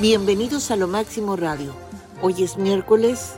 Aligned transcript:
Bienvenidos 0.00 0.70
a 0.70 0.76
Lo 0.76 0.86
Máximo 0.86 1.34
Radio. 1.34 1.74
Hoy 2.22 2.44
es 2.44 2.56
miércoles, 2.56 3.32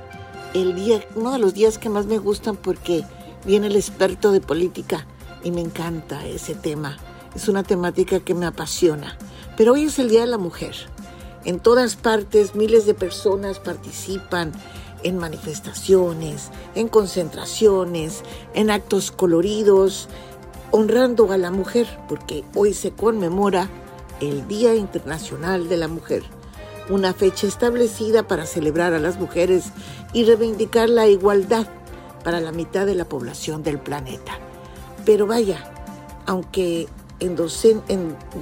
el 0.52 0.74
día, 0.74 1.02
uno 1.14 1.32
de 1.32 1.38
los 1.38 1.54
días 1.54 1.78
que 1.78 1.88
más 1.88 2.04
me 2.04 2.18
gustan 2.18 2.54
porque 2.54 3.02
viene 3.46 3.68
el 3.68 3.76
experto 3.76 4.30
de 4.30 4.42
política 4.42 5.06
y 5.42 5.52
me 5.52 5.62
encanta 5.62 6.26
ese 6.26 6.54
tema. 6.54 6.98
Es 7.34 7.48
una 7.48 7.62
temática 7.62 8.20
que 8.20 8.34
me 8.34 8.44
apasiona. 8.44 9.16
Pero 9.56 9.72
hoy 9.72 9.84
es 9.84 9.98
el 9.98 10.10
Día 10.10 10.20
de 10.20 10.26
la 10.26 10.36
Mujer. 10.36 10.74
En 11.46 11.60
todas 11.60 11.96
partes 11.96 12.54
miles 12.54 12.84
de 12.84 12.92
personas 12.92 13.58
participan 13.58 14.52
en 15.02 15.16
manifestaciones, 15.16 16.50
en 16.74 16.88
concentraciones, 16.88 18.20
en 18.52 18.70
actos 18.70 19.12
coloridos, 19.12 20.10
honrando 20.72 21.32
a 21.32 21.38
la 21.38 21.52
mujer, 21.52 21.86
porque 22.06 22.44
hoy 22.54 22.74
se 22.74 22.90
conmemora 22.90 23.70
el 24.20 24.46
Día 24.46 24.74
Internacional 24.74 25.66
de 25.70 25.78
la 25.78 25.88
Mujer 25.88 26.22
una 26.90 27.14
fecha 27.14 27.46
establecida 27.46 28.24
para 28.24 28.44
celebrar 28.44 28.92
a 28.92 28.98
las 28.98 29.18
mujeres 29.18 29.66
y 30.12 30.24
reivindicar 30.24 30.90
la 30.90 31.06
igualdad 31.06 31.66
para 32.24 32.40
la 32.40 32.52
mitad 32.52 32.84
de 32.84 32.96
la 32.96 33.04
población 33.04 33.62
del 33.62 33.78
planeta. 33.78 34.38
Pero 35.06 35.26
vaya, 35.26 35.72
aunque 36.26 36.88
en, 37.20 37.36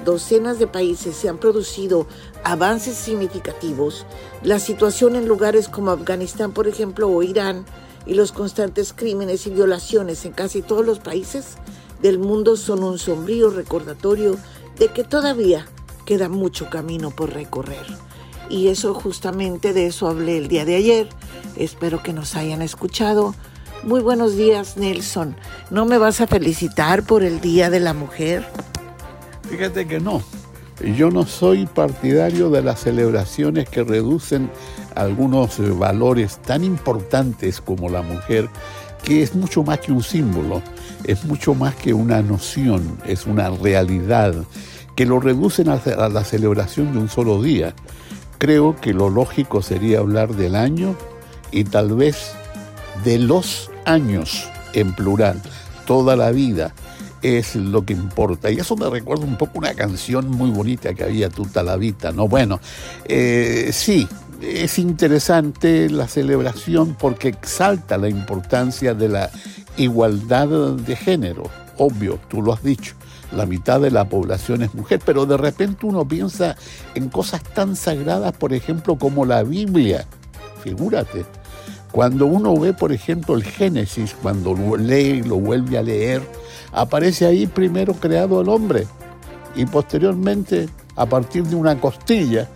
docenas 0.04 0.58
de 0.58 0.66
países 0.66 1.14
se 1.14 1.28
han 1.28 1.38
producido 1.38 2.06
avances 2.42 2.96
significativos, 2.96 4.06
la 4.42 4.58
situación 4.58 5.14
en 5.14 5.28
lugares 5.28 5.68
como 5.68 5.90
Afganistán, 5.90 6.52
por 6.52 6.68
ejemplo, 6.68 7.08
o 7.08 7.22
Irán, 7.22 7.64
y 8.06 8.14
los 8.14 8.32
constantes 8.32 8.94
crímenes 8.94 9.46
y 9.46 9.50
violaciones 9.50 10.24
en 10.24 10.32
casi 10.32 10.62
todos 10.62 10.86
los 10.86 10.98
países 10.98 11.58
del 12.00 12.18
mundo 12.18 12.56
son 12.56 12.82
un 12.82 12.98
sombrío 12.98 13.50
recordatorio 13.50 14.36
de 14.78 14.88
que 14.88 15.04
todavía 15.04 15.66
queda 16.06 16.30
mucho 16.30 16.70
camino 16.70 17.10
por 17.10 17.34
recorrer. 17.34 18.07
Y 18.50 18.68
eso 18.68 18.94
justamente 18.94 19.72
de 19.72 19.86
eso 19.86 20.08
hablé 20.08 20.38
el 20.38 20.48
día 20.48 20.64
de 20.64 20.76
ayer. 20.76 21.08
Espero 21.56 22.02
que 22.02 22.12
nos 22.12 22.34
hayan 22.34 22.62
escuchado. 22.62 23.34
Muy 23.82 24.00
buenos 24.00 24.36
días, 24.36 24.76
Nelson. 24.76 25.36
¿No 25.70 25.84
me 25.86 25.98
vas 25.98 26.20
a 26.20 26.26
felicitar 26.26 27.04
por 27.04 27.22
el 27.22 27.40
Día 27.40 27.70
de 27.70 27.80
la 27.80 27.94
Mujer? 27.94 28.44
Fíjate 29.48 29.86
que 29.86 30.00
no. 30.00 30.22
Yo 30.96 31.10
no 31.10 31.26
soy 31.26 31.66
partidario 31.66 32.50
de 32.50 32.62
las 32.62 32.80
celebraciones 32.80 33.68
que 33.68 33.82
reducen 33.82 34.50
algunos 34.94 35.58
valores 35.76 36.38
tan 36.38 36.64
importantes 36.64 37.60
como 37.60 37.88
la 37.88 38.02
mujer, 38.02 38.48
que 39.02 39.22
es 39.22 39.34
mucho 39.34 39.62
más 39.62 39.80
que 39.80 39.92
un 39.92 40.02
símbolo, 40.02 40.62
es 41.04 41.24
mucho 41.24 41.54
más 41.54 41.74
que 41.74 41.92
una 41.94 42.22
noción, 42.22 42.98
es 43.06 43.26
una 43.26 43.50
realidad, 43.50 44.34
que 44.94 45.06
lo 45.06 45.20
reducen 45.20 45.68
a 45.68 46.08
la 46.08 46.24
celebración 46.24 46.92
de 46.92 46.98
un 46.98 47.08
solo 47.08 47.42
día 47.42 47.74
creo 48.38 48.76
que 48.80 48.94
lo 48.94 49.10
lógico 49.10 49.62
sería 49.62 49.98
hablar 49.98 50.34
del 50.34 50.54
año 50.54 50.96
y 51.50 51.64
tal 51.64 51.94
vez 51.94 52.32
de 53.04 53.18
los 53.18 53.70
años 53.84 54.48
en 54.72 54.94
plural, 54.94 55.40
toda 55.86 56.16
la 56.16 56.30
vida 56.30 56.72
es 57.22 57.56
lo 57.56 57.84
que 57.84 57.92
importa. 57.92 58.50
Y 58.50 58.58
eso 58.58 58.76
me 58.76 58.88
recuerda 58.88 59.24
un 59.24 59.36
poco 59.36 59.58
una 59.58 59.74
canción 59.74 60.30
muy 60.30 60.50
bonita 60.50 60.94
que 60.94 61.04
había, 61.04 61.28
Tuta 61.28 61.62
la 61.62 61.76
Vita, 61.76 62.12
¿no? 62.12 62.28
Bueno, 62.28 62.60
eh, 63.06 63.70
sí, 63.72 64.08
es 64.40 64.78
interesante 64.78 65.90
la 65.90 66.06
celebración 66.06 66.96
porque 66.98 67.28
exalta 67.28 67.98
la 67.98 68.08
importancia 68.08 68.94
de 68.94 69.08
la 69.08 69.30
igualdad 69.76 70.76
de 70.76 70.96
género, 70.96 71.44
obvio, 71.76 72.18
tú 72.28 72.42
lo 72.42 72.52
has 72.52 72.62
dicho 72.62 72.94
la 73.32 73.46
mitad 73.46 73.80
de 73.80 73.90
la 73.90 74.08
población 74.08 74.62
es 74.62 74.74
mujer, 74.74 75.00
pero 75.04 75.26
de 75.26 75.36
repente 75.36 75.86
uno 75.86 76.06
piensa 76.06 76.56
en 76.94 77.08
cosas 77.08 77.42
tan 77.42 77.76
sagradas, 77.76 78.32
por 78.32 78.52
ejemplo, 78.52 78.96
como 78.96 79.24
la 79.24 79.42
Biblia. 79.42 80.06
Figúrate, 80.62 81.24
cuando 81.92 82.26
uno 82.26 82.58
ve, 82.58 82.72
por 82.72 82.92
ejemplo, 82.92 83.34
el 83.34 83.44
Génesis, 83.44 84.14
cuando 84.22 84.54
lee 84.76 85.20
y 85.20 85.22
lo 85.22 85.36
vuelve 85.36 85.78
a 85.78 85.82
leer, 85.82 86.22
aparece 86.72 87.26
ahí 87.26 87.46
primero 87.46 87.94
creado 87.94 88.40
el 88.40 88.48
hombre 88.48 88.86
y 89.54 89.66
posteriormente, 89.66 90.68
a 90.96 91.06
partir 91.06 91.44
de 91.44 91.56
una 91.56 91.80
costilla, 91.80 92.48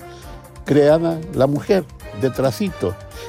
creada 0.64 1.20
la 1.34 1.46
mujer, 1.46 1.84
de. 2.20 2.30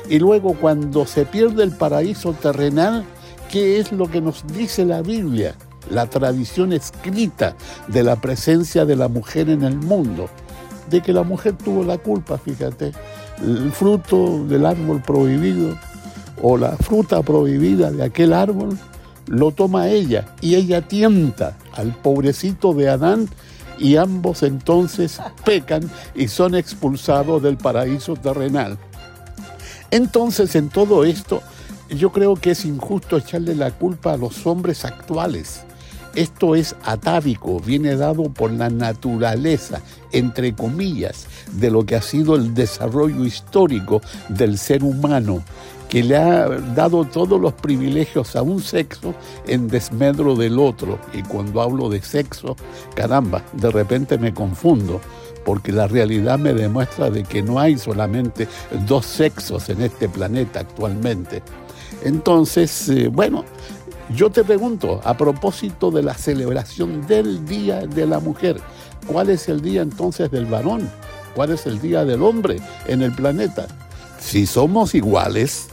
Y 0.09 0.19
luego 0.19 0.53
cuando 0.53 1.05
se 1.05 1.25
pierde 1.25 1.63
el 1.63 1.71
paraíso 1.71 2.33
terrenal, 2.33 3.05
¿qué 3.49 3.79
es 3.79 3.91
lo 3.91 4.07
que 4.09 4.21
nos 4.21 4.45
dice 4.47 4.85
la 4.85 5.01
Biblia? 5.01 5.55
La 5.89 6.07
tradición 6.07 6.73
escrita 6.73 7.55
de 7.87 8.03
la 8.03 8.15
presencia 8.17 8.85
de 8.85 8.95
la 8.95 9.07
mujer 9.07 9.49
en 9.49 9.63
el 9.63 9.77
mundo, 9.77 10.29
de 10.89 11.01
que 11.01 11.13
la 11.13 11.23
mujer 11.23 11.53
tuvo 11.53 11.83
la 11.83 11.97
culpa, 11.97 12.37
fíjate, 12.37 12.91
el 13.41 13.71
fruto 13.71 14.45
del 14.45 14.65
árbol 14.65 15.01
prohibido 15.01 15.77
o 16.41 16.57
la 16.57 16.77
fruta 16.77 17.21
prohibida 17.21 17.91
de 17.91 18.03
aquel 18.03 18.33
árbol, 18.33 18.77
lo 19.27 19.51
toma 19.51 19.87
ella 19.87 20.25
y 20.41 20.55
ella 20.55 20.81
tienta 20.81 21.57
al 21.73 21.93
pobrecito 21.93 22.73
de 22.73 22.89
Adán 22.89 23.29
y 23.79 23.95
ambos 23.95 24.43
entonces 24.43 25.19
pecan 25.45 25.89
y 26.15 26.27
son 26.27 26.55
expulsados 26.55 27.41
del 27.41 27.57
paraíso 27.57 28.15
terrenal. 28.15 28.77
Entonces 29.91 30.55
en 30.55 30.69
todo 30.69 31.03
esto 31.03 31.41
yo 31.89 32.11
creo 32.11 32.35
que 32.35 32.51
es 32.51 32.65
injusto 32.65 33.17
echarle 33.17 33.55
la 33.55 33.71
culpa 33.71 34.13
a 34.13 34.17
los 34.17 34.45
hombres 34.47 34.85
actuales 34.85 35.63
esto 36.15 36.55
es 36.55 36.75
atávico, 36.83 37.59
viene 37.59 37.95
dado 37.95 38.23
por 38.25 38.51
la 38.51 38.69
naturaleza, 38.69 39.81
entre 40.11 40.53
comillas, 40.53 41.27
de 41.53 41.71
lo 41.71 41.85
que 41.85 41.95
ha 41.95 42.01
sido 42.01 42.35
el 42.35 42.53
desarrollo 42.53 43.25
histórico 43.25 44.01
del 44.29 44.57
ser 44.57 44.83
humano, 44.83 45.43
que 45.89 46.03
le 46.03 46.17
ha 46.17 46.47
dado 46.47 47.05
todos 47.05 47.39
los 47.39 47.53
privilegios 47.53 48.35
a 48.35 48.41
un 48.41 48.61
sexo 48.61 49.13
en 49.47 49.67
desmedro 49.67 50.35
del 50.35 50.59
otro. 50.59 50.99
Y 51.13 51.21
cuando 51.23 51.61
hablo 51.61 51.89
de 51.89 52.01
sexo, 52.01 52.55
caramba, 52.95 53.43
de 53.53 53.69
repente 53.69 54.17
me 54.17 54.33
confundo 54.33 55.01
porque 55.45 55.71
la 55.71 55.87
realidad 55.87 56.39
me 56.39 56.53
demuestra 56.53 57.09
de 57.09 57.23
que 57.23 57.41
no 57.41 57.59
hay 57.59 57.77
solamente 57.77 58.47
dos 58.87 59.05
sexos 59.05 59.69
en 59.69 59.81
este 59.81 60.07
planeta 60.09 60.61
actualmente. 60.61 61.43
Entonces, 62.03 62.89
eh, 62.89 63.07
bueno, 63.07 63.45
yo 64.09 64.29
te 64.29 64.43
pregunto, 64.43 65.01
a 65.03 65.15
propósito 65.15 65.91
de 65.91 66.03
la 66.03 66.13
celebración 66.13 67.05
del 67.07 67.45
Día 67.45 67.87
de 67.87 68.05
la 68.05 68.19
Mujer, 68.19 68.59
¿cuál 69.07 69.29
es 69.29 69.47
el 69.49 69.61
día 69.61 69.81
entonces 69.81 70.29
del 70.29 70.45
varón? 70.45 70.89
¿Cuál 71.35 71.51
es 71.51 71.65
el 71.65 71.81
día 71.81 72.05
del 72.05 72.21
hombre 72.21 72.57
en 72.87 73.01
el 73.01 73.13
planeta? 73.13 73.67
Si 74.19 74.45
somos 74.45 74.93
iguales, 74.93 75.67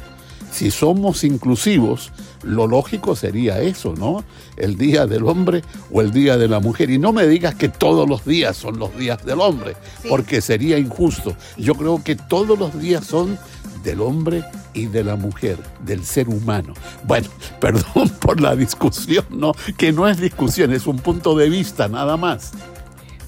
si 0.52 0.70
somos 0.70 1.22
inclusivos, 1.24 2.12
lo 2.42 2.66
lógico 2.66 3.14
sería 3.14 3.60
eso, 3.60 3.94
¿no? 3.96 4.24
El 4.56 4.76
día 4.76 5.06
del 5.06 5.24
hombre 5.24 5.62
o 5.92 6.00
el 6.00 6.10
día 6.10 6.38
de 6.38 6.48
la 6.48 6.60
mujer. 6.60 6.90
Y 6.90 6.98
no 6.98 7.12
me 7.12 7.26
digas 7.26 7.54
que 7.54 7.68
todos 7.68 8.08
los 8.08 8.24
días 8.24 8.56
son 8.56 8.78
los 8.78 8.96
días 8.96 9.24
del 9.24 9.40
hombre, 9.40 9.76
porque 10.08 10.40
sería 10.40 10.78
injusto. 10.78 11.36
Yo 11.58 11.74
creo 11.74 12.02
que 12.02 12.16
todos 12.16 12.58
los 12.58 12.78
días 12.80 13.06
son 13.06 13.38
del 13.82 14.00
hombre 14.00 14.44
y 14.74 14.86
de 14.86 15.04
la 15.04 15.16
mujer, 15.16 15.58
del 15.80 16.04
ser 16.04 16.28
humano. 16.28 16.74
Bueno, 17.04 17.28
perdón 17.60 18.08
por 18.20 18.40
la 18.40 18.56
discusión, 18.56 19.24
¿no? 19.30 19.52
Que 19.76 19.92
no 19.92 20.08
es 20.08 20.18
discusión, 20.18 20.72
es 20.72 20.86
un 20.86 20.98
punto 20.98 21.34
de 21.34 21.48
vista 21.48 21.88
nada 21.88 22.16
más. 22.16 22.52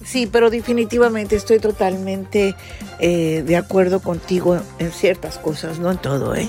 Sí, 0.04 0.28
pero 0.30 0.50
definitivamente 0.50 1.36
estoy 1.36 1.58
totalmente 1.58 2.56
eh, 2.98 3.44
de 3.46 3.56
acuerdo 3.56 4.00
contigo 4.00 4.60
en 4.78 4.90
ciertas 4.90 5.38
cosas, 5.38 5.78
no 5.78 5.90
en 5.90 5.98
todo, 5.98 6.34
¿eh? 6.34 6.48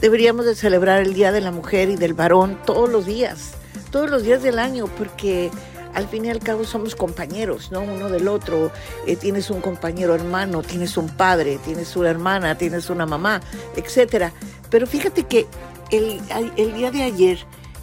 Deberíamos 0.00 0.44
de 0.44 0.54
celebrar 0.54 1.02
el 1.02 1.14
Día 1.14 1.32
de 1.32 1.40
la 1.40 1.50
Mujer 1.50 1.88
y 1.90 1.96
del 1.96 2.14
Varón 2.14 2.58
todos 2.66 2.90
los 2.90 3.06
días, 3.06 3.52
todos 3.90 4.10
los 4.10 4.22
días 4.22 4.42
del 4.42 4.58
año, 4.58 4.86
porque 4.98 5.50
al 5.96 6.06
fin 6.08 6.26
y 6.26 6.30
al 6.30 6.40
cabo 6.40 6.64
somos 6.64 6.94
compañeros, 6.94 7.72
¿no? 7.72 7.80
Uno 7.80 8.10
del 8.10 8.28
otro. 8.28 8.70
Eh, 9.06 9.16
tienes 9.16 9.48
un 9.48 9.62
compañero 9.62 10.14
hermano, 10.14 10.62
tienes 10.62 10.98
un 10.98 11.08
padre, 11.08 11.58
tienes 11.64 11.96
una 11.96 12.10
hermana, 12.10 12.58
tienes 12.58 12.90
una 12.90 13.06
mamá, 13.06 13.40
etcétera. 13.76 14.30
Pero 14.68 14.86
fíjate 14.86 15.22
que 15.22 15.46
el, 15.90 16.20
el 16.58 16.74
día 16.74 16.90
de 16.90 17.02
ayer 17.02 17.38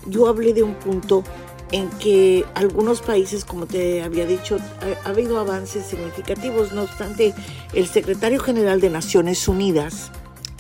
yo 0.06 0.28
hablé 0.28 0.54
de 0.54 0.62
un 0.62 0.76
punto 0.76 1.24
en 1.72 1.90
que 1.90 2.46
algunos 2.54 3.02
países, 3.02 3.46
como 3.46 3.66
te 3.66 4.04
había 4.04 4.28
dicho, 4.28 4.60
ha, 5.04 5.10
habido 5.10 5.40
avances 5.40 5.84
significativos. 5.84 6.72
No 6.72 6.84
obstante, 6.84 7.34
el 7.74 7.88
secretario 7.88 8.40
general 8.40 8.80
de 8.80 8.92
Naciones 8.92 9.48
Unidas, 9.48 10.12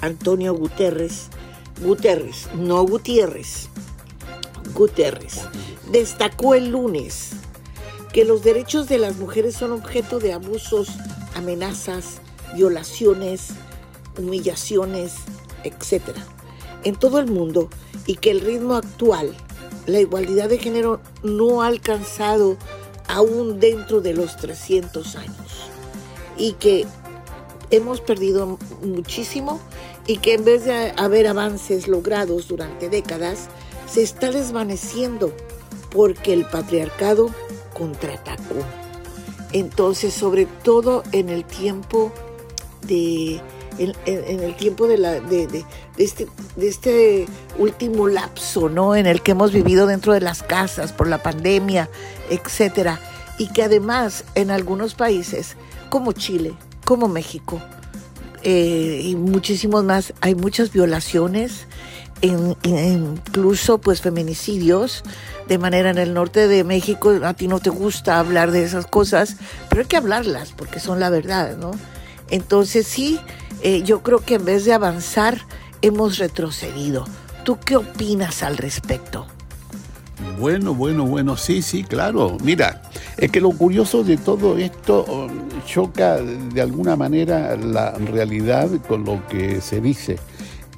Antonio 0.01 0.55
Guterres, 0.55 1.27
Guterres, 1.83 2.49
no 2.55 2.81
Gutiérrez, 2.81 3.69
Guterres, 4.73 5.41
destacó 5.91 6.55
el 6.55 6.69
lunes 6.69 7.33
que 8.13 8.25
los 8.25 8.43
derechos 8.43 8.87
de 8.87 8.99
las 8.99 9.17
mujeres 9.17 9.55
son 9.55 9.71
objeto 9.71 10.19
de 10.19 10.33
abusos, 10.33 10.87
amenazas, 11.35 12.21
violaciones, 12.55 13.49
humillaciones, 14.17 15.15
etc. 15.63 16.15
en 16.83 16.95
todo 16.95 17.19
el 17.19 17.25
mundo 17.25 17.69
y 18.05 18.17
que 18.17 18.29
el 18.29 18.41
ritmo 18.41 18.75
actual, 18.75 19.35
la 19.87 19.99
igualdad 19.99 20.47
de 20.47 20.59
género 20.59 21.01
no 21.23 21.63
ha 21.63 21.67
alcanzado 21.67 22.57
aún 23.07 23.59
dentro 23.59 23.99
de 23.99 24.13
los 24.13 24.37
300 24.37 25.15
años 25.15 25.69
y 26.37 26.53
que 26.53 26.85
hemos 27.71 27.99
perdido 27.99 28.59
muchísimo 28.83 29.59
y 30.05 30.17
que 30.17 30.35
en 30.35 30.45
vez 30.45 30.65
de 30.65 30.93
haber 30.97 31.27
avances 31.27 31.87
logrados 31.87 32.47
durante 32.47 32.89
décadas, 32.89 33.49
se 33.87 34.03
está 34.03 34.29
desvaneciendo 34.31 35.33
porque 35.89 36.33
el 36.33 36.45
patriarcado 36.45 37.29
contraatacó. 37.83 38.55
Entonces, 39.51 40.13
sobre 40.13 40.45
todo 40.45 41.03
en 41.11 41.29
el 41.29 41.43
tiempo 41.43 42.11
de 42.81 43.41
en, 43.79 44.39
el 44.39 44.55
tiempo 44.55 44.87
de, 44.87 44.99
la, 44.99 45.19
de, 45.19 45.65
este, 45.97 46.27
de 46.55 46.67
este 46.67 47.25
último 47.57 48.07
lapso, 48.07 48.69
¿no? 48.69 48.95
En 48.95 49.07
el 49.07 49.23
que 49.23 49.31
hemos 49.31 49.51
vivido 49.51 49.87
dentro 49.87 50.13
de 50.13 50.21
las 50.21 50.43
casas 50.43 50.91
por 50.93 51.07
la 51.07 51.23
pandemia, 51.23 51.89
etcétera, 52.29 52.99
y 53.39 53.47
que 53.47 53.63
además 53.63 54.25
en 54.35 54.51
algunos 54.51 54.93
países 54.93 55.55
como 55.89 56.11
Chile, 56.11 56.53
como 56.85 57.07
México 57.07 57.59
eh, 58.43 59.01
y 59.03 59.15
muchísimos 59.15 59.83
más, 59.83 60.13
hay 60.21 60.35
muchas 60.35 60.71
violaciones, 60.71 61.65
incluso 62.23 63.79
pues 63.79 64.01
feminicidios, 64.01 65.03
de 65.47 65.57
manera 65.57 65.89
en 65.89 65.97
el 65.97 66.13
norte 66.13 66.47
de 66.47 66.63
México, 66.63 67.11
a 67.23 67.33
ti 67.33 67.47
no 67.47 67.59
te 67.59 67.69
gusta 67.69 68.19
hablar 68.19 68.51
de 68.51 68.63
esas 68.63 68.87
cosas, 68.87 69.37
pero 69.69 69.81
hay 69.81 69.87
que 69.87 69.97
hablarlas 69.97 70.53
porque 70.53 70.79
son 70.79 70.99
la 70.99 71.09
verdad, 71.09 71.57
¿no? 71.57 71.71
Entonces 72.29 72.87
sí, 72.87 73.19
eh, 73.61 73.83
yo 73.83 74.01
creo 74.01 74.19
que 74.19 74.35
en 74.35 74.45
vez 74.45 74.65
de 74.65 74.73
avanzar, 74.73 75.41
hemos 75.81 76.17
retrocedido. 76.17 77.05
¿Tú 77.43 77.59
qué 77.59 77.75
opinas 77.75 78.41
al 78.41 78.57
respecto? 78.57 79.27
Bueno, 80.39 80.73
bueno, 80.73 81.05
bueno, 81.05 81.35
sí, 81.35 81.61
sí, 81.61 81.83
claro. 81.83 82.37
Mira, 82.41 82.81
es 83.17 83.29
que 83.29 83.41
lo 83.41 83.51
curioso 83.51 84.03
de 84.03 84.15
todo 84.17 84.57
esto 84.57 85.03
um, 85.03 85.61
choca 85.65 86.17
de 86.17 86.61
alguna 86.61 86.95
manera 86.95 87.55
la 87.57 87.91
realidad 87.91 88.69
con 88.87 89.03
lo 89.03 89.27
que 89.27 89.59
se 89.59 89.81
dice. 89.81 90.17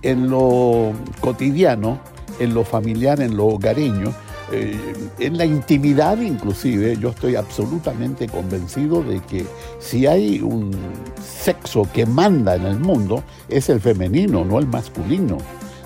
En 0.06 0.30
lo 0.30 0.94
cotidiano, 1.20 2.00
en 2.40 2.54
lo 2.54 2.64
familiar, 2.64 3.22
en 3.22 3.36
lo 3.36 3.48
hogareño, 3.48 4.14
eh, 4.52 4.78
en 5.18 5.38
la 5.38 5.46
intimidad 5.46 6.20
inclusive, 6.20 6.96
yo 6.98 7.10
estoy 7.10 7.36
absolutamente 7.36 8.28
convencido 8.28 9.02
de 9.02 9.20
que 9.22 9.48
si 9.80 10.06
hay 10.06 10.42
un 10.42 10.72
sexo 11.20 11.88
que 11.92 12.06
manda 12.06 12.56
en 12.56 12.66
el 12.66 12.80
mundo, 12.80 13.24
es 13.50 13.70
el 13.70 13.82
femenino, 13.82 14.46
no 14.46 14.60
el 14.60 14.68
masculino 14.68 15.40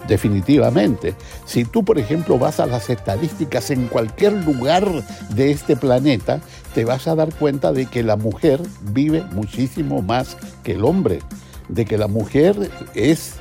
definitivamente. 0.10 1.16
Si 1.46 1.64
tú, 1.64 1.86
por 1.86 1.98
ejemplo, 1.98 2.38
vas 2.38 2.60
a 2.60 2.66
las 2.66 2.90
estadísticas 2.90 3.70
en 3.70 3.88
cualquier 3.88 4.34
lugar 4.34 4.86
de 5.30 5.52
este 5.52 5.78
planeta, 5.78 6.42
te 6.74 6.84
vas 6.84 7.08
a 7.08 7.16
dar 7.16 7.34
cuenta 7.34 7.72
de 7.72 7.86
que 7.86 8.04
la 8.04 8.18
mujer 8.18 8.62
vive 8.92 9.24
muchísimo 9.32 10.02
más 10.02 10.36
que 10.64 10.74
el 10.74 10.84
hombre, 10.84 11.20
de 11.70 11.86
que 11.86 11.98
la 11.98 12.08
mujer 12.08 12.72
es 12.96 13.36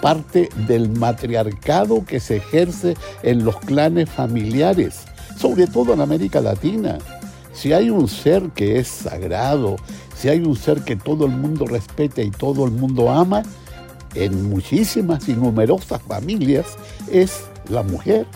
parte 0.00 0.48
del 0.66 0.90
matriarcado 0.90 2.04
que 2.04 2.20
se 2.20 2.36
ejerce 2.36 2.96
en 3.22 3.44
los 3.44 3.56
clanes 3.58 4.08
familiares, 4.10 5.04
sobre 5.36 5.66
todo 5.66 5.94
en 5.94 6.00
América 6.00 6.40
Latina. 6.40 6.98
Si 7.52 7.72
hay 7.72 7.90
un 7.90 8.08
ser 8.08 8.50
que 8.50 8.78
es 8.78 8.88
sagrado, 8.88 9.76
si 10.14 10.28
hay 10.28 10.40
un 10.40 10.56
ser 10.56 10.82
que 10.82 10.96
todo 10.96 11.26
el 11.26 11.32
mundo 11.32 11.66
respeta 11.66 12.22
y 12.22 12.30
todo 12.30 12.64
el 12.64 12.70
mundo 12.70 13.10
ama, 13.10 13.42
en 14.14 14.48
muchísimas 14.48 15.28
y 15.28 15.34
numerosas 15.34 16.00
familias 16.02 16.66
es 17.10 17.44
la 17.68 17.82
mujer, 17.82 18.26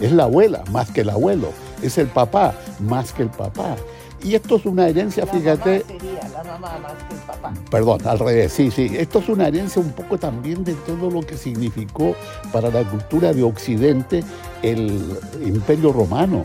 es 0.00 0.12
la 0.12 0.24
abuela 0.24 0.64
más 0.70 0.90
que 0.90 1.02
el 1.02 1.10
abuelo, 1.10 1.52
es 1.82 1.98
el 1.98 2.08
papá 2.08 2.54
más 2.80 3.12
que 3.12 3.22
el 3.22 3.30
papá. 3.30 3.76
Y 4.22 4.34
esto 4.34 4.56
es 4.56 4.66
una 4.66 4.88
herencia, 4.88 5.26
fíjate. 5.26 5.84
sería 5.84 6.28
la 6.28 6.44
mamá 6.44 6.78
más 6.78 6.92
que 7.08 7.14
el 7.14 7.20
papá. 7.20 7.54
Perdón, 7.70 8.06
al 8.06 8.18
revés, 8.18 8.52
sí, 8.52 8.70
sí. 8.70 8.90
Esto 8.96 9.20
es 9.20 9.28
una 9.28 9.48
herencia 9.48 9.80
un 9.80 9.92
poco 9.92 10.18
también 10.18 10.62
de 10.64 10.74
todo 10.74 11.10
lo 11.10 11.22
que 11.22 11.36
significó 11.36 12.14
para 12.52 12.70
la 12.70 12.84
cultura 12.84 13.32
de 13.32 13.42
Occidente 13.42 14.22
el 14.62 15.18
Imperio 15.42 15.92
Romano 15.92 16.44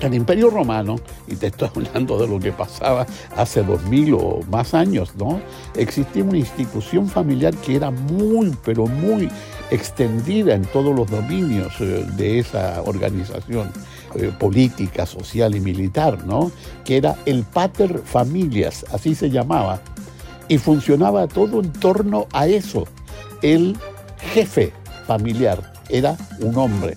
el 0.00 0.14
Imperio 0.14 0.50
Romano, 0.50 0.96
y 1.26 1.36
te 1.36 1.48
estoy 1.48 1.68
hablando 1.74 2.18
de 2.18 2.28
lo 2.28 2.38
que 2.38 2.52
pasaba 2.52 3.06
hace 3.36 3.62
dos 3.62 3.82
mil 3.84 4.14
o 4.14 4.40
más 4.50 4.74
años, 4.74 5.14
¿no? 5.16 5.40
Existía 5.76 6.24
una 6.24 6.38
institución 6.38 7.08
familiar 7.08 7.54
que 7.56 7.76
era 7.76 7.90
muy, 7.90 8.56
pero 8.64 8.86
muy 8.86 9.30
extendida 9.70 10.54
en 10.54 10.64
todos 10.66 10.94
los 10.94 11.10
dominios 11.10 11.72
eh, 11.80 12.06
de 12.16 12.38
esa 12.38 12.82
organización 12.84 13.70
eh, 14.14 14.32
política, 14.38 15.06
social 15.06 15.54
y 15.54 15.60
militar, 15.60 16.26
¿no? 16.26 16.50
Que 16.84 16.96
era 16.96 17.16
el 17.26 17.44
pater 17.44 17.98
familias, 18.04 18.84
así 18.92 19.14
se 19.14 19.30
llamaba, 19.30 19.80
y 20.48 20.58
funcionaba 20.58 21.26
todo 21.26 21.60
en 21.60 21.72
torno 21.72 22.26
a 22.32 22.46
eso. 22.46 22.86
El 23.42 23.76
jefe 24.32 24.72
familiar 25.06 25.72
era 25.88 26.16
un 26.40 26.56
hombre 26.56 26.96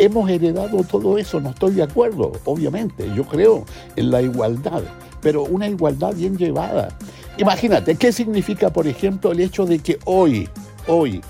hemos 0.00 0.30
heredado 0.30 0.82
todo 0.82 1.18
eso, 1.18 1.40
no 1.40 1.50
estoy 1.50 1.72
de 1.72 1.82
acuerdo, 1.82 2.32
obviamente, 2.46 3.06
yo 3.14 3.24
creo 3.24 3.66
en 3.96 4.10
la 4.10 4.22
igualdad, 4.22 4.82
pero 5.20 5.44
una 5.44 5.68
igualdad 5.68 6.14
bien 6.14 6.38
llevada. 6.38 6.88
Imagínate, 7.36 7.94
¿qué 7.96 8.10
significa, 8.10 8.70
por 8.70 8.86
ejemplo, 8.86 9.32
el 9.32 9.40
hecho 9.40 9.66
de 9.66 9.78
que 9.78 9.98
hoy, 10.06 10.48
hoy, 10.86 11.20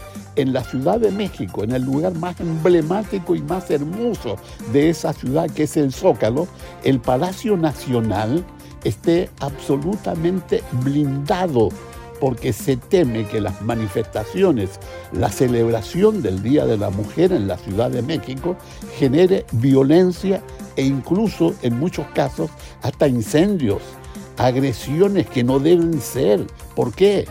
en 0.40 0.52
la 0.52 0.64
Ciudad 0.64 0.98
de 0.98 1.10
México, 1.10 1.64
en 1.64 1.72
el 1.72 1.82
lugar 1.82 2.14
más 2.14 2.40
emblemático 2.40 3.34
y 3.34 3.42
más 3.42 3.70
hermoso 3.70 4.36
de 4.72 4.90
esa 4.90 5.12
ciudad, 5.12 5.50
que 5.50 5.64
es 5.64 5.76
el 5.76 5.92
Zócalo, 5.92 6.48
el 6.84 7.00
Palacio 7.00 7.56
Nacional 7.56 8.44
esté 8.84 9.30
absolutamente 9.40 10.62
blindado 10.82 11.68
porque 12.20 12.52
se 12.52 12.76
teme 12.76 13.26
que 13.26 13.40
las 13.40 13.62
manifestaciones, 13.62 14.78
la 15.12 15.30
celebración 15.30 16.22
del 16.22 16.42
Día 16.42 16.66
de 16.66 16.76
la 16.76 16.90
Mujer 16.90 17.32
en 17.32 17.48
la 17.48 17.56
Ciudad 17.56 17.90
de 17.90 18.02
México 18.02 18.56
genere 18.98 19.46
violencia 19.52 20.42
e 20.76 20.84
incluso 20.84 21.54
en 21.62 21.78
muchos 21.78 22.06
casos 22.08 22.50
hasta 22.82 23.08
incendios, 23.08 23.80
agresiones 24.36 25.28
que 25.28 25.42
no 25.42 25.58
deben 25.58 26.00
ser. 26.00 26.46
¿Por 26.76 26.92
qué? 26.92 27.26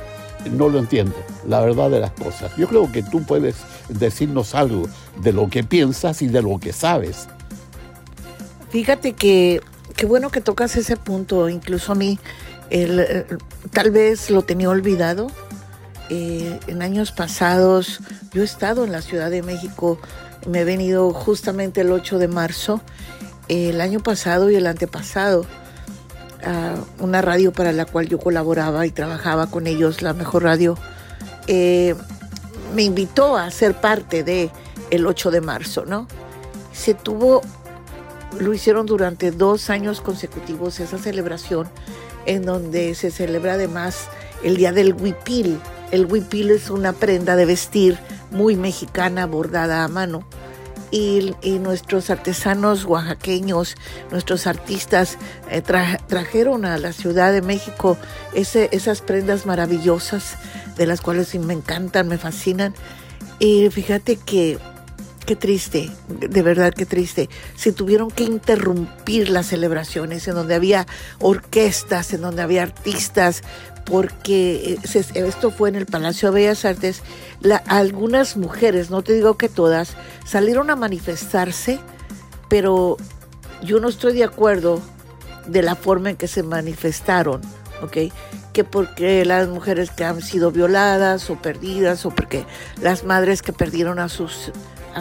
No 0.51 0.69
lo 0.69 0.79
entiendo, 0.79 1.15
la 1.47 1.59
verdad 1.61 1.89
de 1.89 1.99
las 1.99 2.11
cosas. 2.11 2.51
Yo 2.57 2.67
creo 2.67 2.91
que 2.91 3.03
tú 3.03 3.23
puedes 3.23 3.57
decirnos 3.89 4.55
algo 4.55 4.87
de 5.21 5.33
lo 5.33 5.49
que 5.49 5.63
piensas 5.63 6.21
y 6.21 6.27
de 6.27 6.41
lo 6.41 6.59
que 6.59 6.73
sabes. 6.73 7.27
Fíjate 8.69 9.13
que 9.13 9.61
qué 9.95 10.05
bueno 10.05 10.29
que 10.29 10.41
tocas 10.41 10.75
ese 10.75 10.95
punto, 10.95 11.49
incluso 11.49 11.91
a 11.91 11.95
mí 11.95 12.19
eh, 12.69 13.25
tal 13.71 13.91
vez 13.91 14.29
lo 14.29 14.43
tenía 14.43 14.69
olvidado. 14.69 15.27
Eh, 16.09 16.59
en 16.67 16.81
años 16.81 17.11
pasados 17.11 17.99
yo 18.31 18.41
he 18.41 18.45
estado 18.45 18.83
en 18.83 18.91
la 18.91 19.01
Ciudad 19.01 19.29
de 19.29 19.43
México, 19.43 19.99
me 20.47 20.61
he 20.61 20.63
venido 20.63 21.11
justamente 21.13 21.81
el 21.81 21.91
8 21.91 22.17
de 22.17 22.27
marzo, 22.27 22.81
el 23.47 23.81
año 23.81 23.99
pasado 23.99 24.49
y 24.49 24.55
el 24.55 24.67
antepasado, 24.67 25.45
una 26.99 27.21
radio 27.21 27.51
para 27.51 27.71
la 27.71 27.85
cual 27.85 28.07
yo 28.07 28.19
colaboraba 28.19 28.85
y 28.85 28.91
trabajaba 28.91 29.47
con 29.47 29.67
ellos, 29.67 30.01
la 30.01 30.13
mejor 30.13 30.43
radio, 30.43 30.77
eh, 31.47 31.95
me 32.75 32.83
invitó 32.83 33.37
a 33.37 33.49
ser 33.51 33.73
parte 33.75 34.23
de 34.23 34.49
el 34.91 35.05
8 35.05 35.31
de 35.31 35.41
marzo, 35.41 35.85
¿no? 35.85 36.07
Se 36.73 36.93
tuvo, 36.93 37.41
lo 38.39 38.53
hicieron 38.53 38.85
durante 38.85 39.31
dos 39.31 39.69
años 39.69 40.01
consecutivos 40.01 40.79
esa 40.79 40.97
celebración 40.97 41.67
en 42.25 42.45
donde 42.45 42.95
se 42.95 43.11
celebra 43.11 43.53
además 43.53 44.07
el 44.43 44.57
Día 44.57 44.71
del 44.71 44.93
Huipil. 44.93 45.59
El 45.91 46.05
huipil 46.05 46.51
es 46.51 46.69
una 46.69 46.93
prenda 46.93 47.35
de 47.35 47.45
vestir 47.45 47.97
muy 48.31 48.55
mexicana 48.55 49.25
bordada 49.25 49.83
a 49.83 49.87
mano. 49.87 50.27
Y, 50.91 51.35
nuestros 51.59 52.09
artesanos 52.09 52.85
oaxaqueños, 52.85 53.75
nuestros 54.11 54.47
artistas 54.47 55.17
eh, 55.49 55.61
trajeron 55.61 56.65
a 56.65 56.77
la 56.77 56.93
Ciudad 56.93 57.31
de 57.31 57.41
México 57.41 57.97
esas 58.33 59.01
prendas 59.01 59.45
maravillosas 59.45 60.35
de 60.77 60.87
las 60.87 61.01
cuales 61.01 61.35
me 61.35 61.53
encantan, 61.53 62.07
me 62.07 62.17
fascinan. 62.17 62.73
Y 63.37 63.69
fíjate 63.69 64.15
que 64.15 64.57
qué 65.29 65.35
triste, 65.35 65.91
de 66.07 66.41
verdad 66.41 66.73
qué 66.73 66.87
triste. 66.87 67.29
Se 67.55 67.71
tuvieron 67.71 68.09
que 68.09 68.23
interrumpir 68.23 69.29
las 69.29 69.45
celebraciones 69.45 70.27
en 70.27 70.33
donde 70.33 70.55
había 70.55 70.87
orquestas, 71.19 72.13
en 72.13 72.21
donde 72.21 72.41
había 72.41 72.63
artistas, 72.63 73.43
porque 73.89 74.77
eh, 74.83 75.03
esto 75.15 75.51
fue 75.51 75.69
en 75.69 75.75
el 75.75 75.85
Palacio 75.85 76.29
de 76.29 76.35
Bellas 76.35 76.65
Artes. 76.65 77.01
algunas 77.65 78.37
mujeres, 78.37 78.89
no 78.89 79.01
te 79.01 79.13
digo 79.13 79.37
que 79.37 79.49
todas, 79.49 79.95
salieron 80.25 80.69
a 80.69 80.75
manifestarse, 80.75 81.79
pero 82.49 82.97
yo 83.63 83.79
no 83.79 83.89
estoy 83.89 84.13
de 84.13 84.23
acuerdo 84.23 84.81
de 85.47 85.63
la 85.63 85.75
forma 85.75 86.11
en 86.11 86.15
que 86.15 86.27
se 86.27 86.43
manifestaron, 86.43 87.41
¿ok? 87.81 88.13
Que 88.53 88.63
porque 88.63 89.25
las 89.25 89.47
mujeres 89.47 89.89
que 89.89 90.03
han 90.03 90.21
sido 90.21 90.51
violadas 90.51 91.29
o 91.29 91.35
perdidas 91.35 92.05
o 92.05 92.11
porque 92.11 92.45
las 92.81 93.03
madres 93.03 93.41
que 93.41 93.53
perdieron 93.53 93.99
a 93.99 94.09
sus 94.09 94.51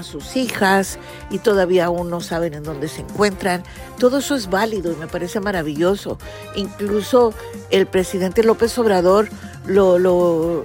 sus 0.03 0.37
hijas 0.37 0.99
y 1.31 1.39
todavía 1.39 1.87
aún 1.87 2.11
no 2.11 2.21
saben 2.21 2.55
en 2.55 2.63
dónde 2.63 2.89
se 2.89 3.03
encuentran. 3.03 3.63
Todo 3.99 4.19
eso 4.19 4.35
es 4.35 4.51
válido 4.51 4.93
y 4.93 4.97
me 4.97 5.07
parece 5.07 5.41
maravilloso. 5.41 6.19
Incluso 6.57 7.33
el 7.71 7.87
presidente 7.87 8.43
López 8.43 8.77
Obrador 8.79 9.29
lo, 9.67 9.99
lo, 9.99 10.65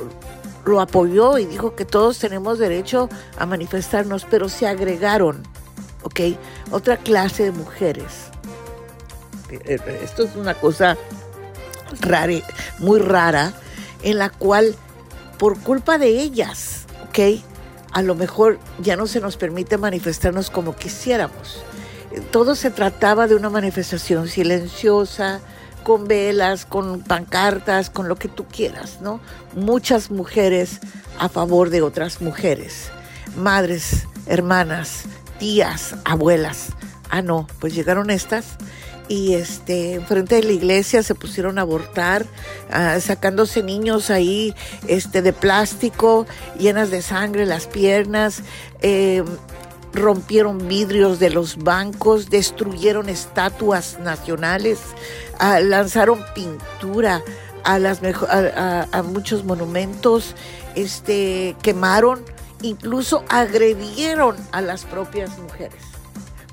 lo 0.65 0.81
apoyó 0.81 1.37
y 1.37 1.45
dijo 1.45 1.75
que 1.75 1.85
todos 1.85 2.19
tenemos 2.19 2.59
derecho 2.59 3.09
a 3.37 3.45
manifestarnos, 3.45 4.25
pero 4.29 4.49
se 4.49 4.67
agregaron, 4.67 5.43
¿ok? 6.03 6.19
Otra 6.71 6.97
clase 6.97 7.43
de 7.43 7.51
mujeres. 7.51 8.29
Eh, 9.49 9.79
esto 10.03 10.23
es 10.23 10.35
una 10.35 10.53
cosa 10.55 10.97
rara, 12.01 12.33
muy 12.79 12.99
rara, 12.99 13.53
en 14.01 14.17
la 14.17 14.29
cual 14.29 14.75
por 15.37 15.59
culpa 15.59 15.97
de 15.97 16.07
ellas, 16.21 16.85
¿ok? 17.09 17.43
A 17.93 18.01
lo 18.01 18.15
mejor 18.15 18.59
ya 18.79 18.95
no 18.95 19.07
se 19.07 19.21
nos 19.21 19.37
permite 19.37 19.77
manifestarnos 19.77 20.49
como 20.49 20.75
quisiéramos. 20.75 21.63
Todo 22.31 22.55
se 22.55 22.71
trataba 22.71 23.27
de 23.27 23.35
una 23.35 23.49
manifestación 23.49 24.27
silenciosa, 24.27 25.41
con 25.83 26.07
velas, 26.07 26.65
con 26.65 27.01
pancartas, 27.01 27.89
con 27.89 28.07
lo 28.07 28.15
que 28.15 28.29
tú 28.29 28.45
quieras, 28.45 28.99
¿no? 29.01 29.19
Muchas 29.55 30.11
mujeres 30.11 30.79
a 31.19 31.29
favor 31.29 31.69
de 31.69 31.81
otras 31.81 32.21
mujeres, 32.21 32.89
madres, 33.35 34.07
hermanas, 34.25 35.03
tías, 35.37 35.95
abuelas. 36.05 36.69
Ah, 37.09 37.21
no, 37.21 37.47
pues 37.59 37.75
llegaron 37.75 38.09
estas 38.09 38.57
y 39.07 39.33
este 39.33 39.93
enfrente 39.93 40.35
de 40.35 40.43
la 40.43 40.53
iglesia 40.53 41.03
se 41.03 41.15
pusieron 41.15 41.57
a 41.57 41.61
abortar 41.61 42.25
ah, 42.71 42.99
sacándose 42.99 43.63
niños 43.63 44.09
ahí 44.09 44.55
este 44.87 45.21
de 45.21 45.33
plástico 45.33 46.25
llenas 46.57 46.89
de 46.89 47.01
sangre 47.01 47.45
las 47.45 47.67
piernas 47.67 48.43
eh, 48.81 49.23
rompieron 49.93 50.67
vidrios 50.67 51.19
de 51.19 51.29
los 51.29 51.57
bancos 51.57 52.29
destruyeron 52.29 53.09
estatuas 53.09 53.99
nacionales 53.99 54.79
ah, 55.39 55.59
lanzaron 55.59 56.23
pintura 56.33 57.21
a 57.63 57.79
las 57.79 58.01
a, 58.03 59.03
muchos 59.03 59.43
monumentos 59.43 60.35
este 60.75 61.55
quemaron 61.61 62.23
incluso 62.61 63.23
agredieron 63.29 64.35
a 64.51 64.61
las 64.61 64.85
propias 64.85 65.37
mujeres 65.39 65.81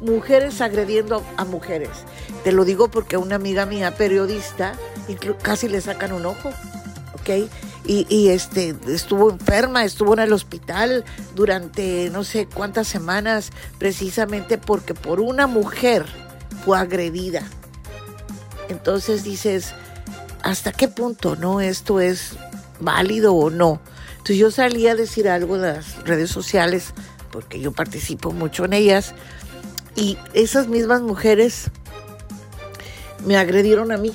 mujeres 0.01 0.61
agrediendo 0.61 1.25
a 1.37 1.45
mujeres. 1.45 1.91
Te 2.45 2.53
lo 2.53 2.65
digo 2.65 2.91
porque 2.91 3.17
una 3.17 3.37
amiga 3.37 3.67
mía, 3.67 3.95
periodista, 3.95 4.75
casi 5.43 5.69
le 5.69 5.81
sacan 5.81 6.13
un 6.13 6.27
ojo, 6.27 6.51
¿ok? 7.15 7.49
Y, 7.87 8.29
este, 8.29 8.77
estuvo 8.87 9.31
enferma, 9.31 9.85
estuvo 9.85 10.13
en 10.13 10.21
el 10.21 10.33
hospital 10.33 11.05
durante 11.35 12.09
no 12.11 12.23
sé 12.23 12.47
cuántas 12.47 12.87
semanas, 12.87 13.51
precisamente 13.79 14.59
porque 14.59 14.95
por 14.95 15.21
una 15.21 15.49
mujer 15.49 16.05
fue 16.65 16.79
agredida. 16.79 17.43
Entonces 18.69 19.25
dices, 19.25 19.75
¿hasta 20.43 20.71
qué 20.71 20.87
punto 20.87 21.35
no 21.35 21.61
esto 21.61 22.01
es 22.01 22.35
válido 22.79 23.35
o 23.35 23.51
no? 23.51 23.81
Entonces 24.13 24.37
yo 24.37 24.53
salí 24.53 24.87
a 24.87 24.95
decir 24.95 25.29
algo 25.29 25.57
en 25.57 25.63
las 25.63 26.05
redes 26.05 26.31
sociales, 26.31 26.93
porque 27.33 27.59
yo 27.59 27.73
participo 27.73 28.31
mucho 28.31 28.67
en 28.67 28.75
ellas, 28.75 29.15
y 29.97 30.19
esas 30.33 30.69
mismas 30.69 31.03
mujeres 31.03 31.71
me 33.27 33.37
agredieron 33.37 33.93
a 33.93 33.97
mí, 33.97 34.13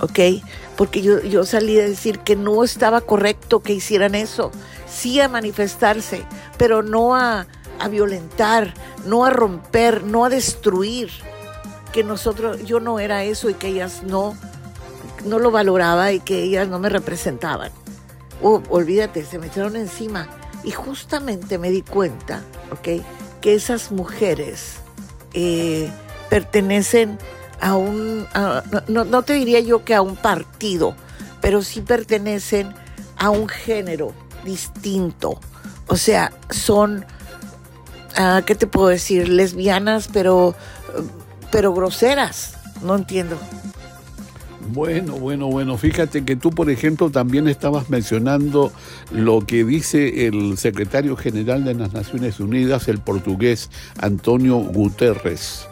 ¿ok? 0.00 0.42
Porque 0.76 1.02
yo, 1.02 1.20
yo 1.20 1.44
salí 1.44 1.78
a 1.78 1.84
decir 1.84 2.20
que 2.20 2.36
no 2.36 2.64
estaba 2.64 3.00
correcto 3.00 3.60
que 3.60 3.74
hicieran 3.74 4.14
eso, 4.14 4.50
sí 4.88 5.20
a 5.20 5.28
manifestarse, 5.28 6.24
pero 6.56 6.82
no 6.82 7.14
a, 7.14 7.46
a 7.78 7.88
violentar, 7.88 8.74
no 9.04 9.24
a 9.24 9.30
romper, 9.30 10.04
no 10.04 10.24
a 10.24 10.28
destruir, 10.28 11.10
que 11.92 12.02
nosotros, 12.02 12.64
yo 12.64 12.80
no 12.80 12.98
era 12.98 13.22
eso 13.22 13.50
y 13.50 13.54
que 13.54 13.68
ellas 13.68 14.02
no, 14.02 14.34
no 15.24 15.38
lo 15.38 15.50
valoraba 15.50 16.12
y 16.12 16.20
que 16.20 16.42
ellas 16.42 16.66
no 16.68 16.78
me 16.78 16.88
representaban. 16.88 17.70
Oh, 18.42 18.62
olvídate, 18.70 19.24
se 19.24 19.38
me 19.38 19.46
echaron 19.48 19.76
encima. 19.76 20.28
Y 20.64 20.70
justamente 20.70 21.58
me 21.58 21.70
di 21.70 21.82
cuenta, 21.82 22.42
¿ok? 22.72 23.04
Que 23.40 23.54
esas 23.54 23.92
mujeres 23.92 24.81
eh, 25.34 25.90
pertenecen 26.28 27.18
a 27.60 27.76
un, 27.76 28.26
no, 28.88 29.22
te 29.22 29.34
diría 29.34 29.60
yo 29.60 29.84
que 29.84 29.94
a 29.94 30.02
un 30.02 30.16
partido, 30.16 30.96
pero 31.40 31.62
sí 31.62 31.80
pertenecen 31.80 32.74
a 33.16 33.30
un 33.30 33.48
género 33.48 34.12
distinto. 34.44 35.38
O 35.86 35.96
sea, 35.96 36.32
son, 36.50 37.04
ah, 38.16 38.42
¿qué 38.44 38.54
te 38.54 38.66
puedo 38.66 38.88
decir? 38.88 39.28
Lesbianas, 39.28 40.08
pero, 40.12 40.54
pero 41.50 41.72
groseras. 41.72 42.54
No 42.82 42.96
entiendo. 42.96 43.38
Bueno, 44.68 45.14
bueno, 45.16 45.48
bueno. 45.48 45.76
Fíjate 45.76 46.24
que 46.24 46.36
tú, 46.36 46.50
por 46.50 46.70
ejemplo, 46.70 47.10
también 47.10 47.48
estabas 47.48 47.90
mencionando 47.90 48.72
lo 49.10 49.40
que 49.40 49.64
dice 49.64 50.26
el 50.26 50.56
secretario 50.56 51.16
general 51.16 51.64
de 51.64 51.74
las 51.74 51.92
Naciones 51.92 52.40
Unidas, 52.40 52.88
el 52.88 52.98
portugués 52.98 53.70
Antonio 53.98 54.56
Guterres. 54.58 55.66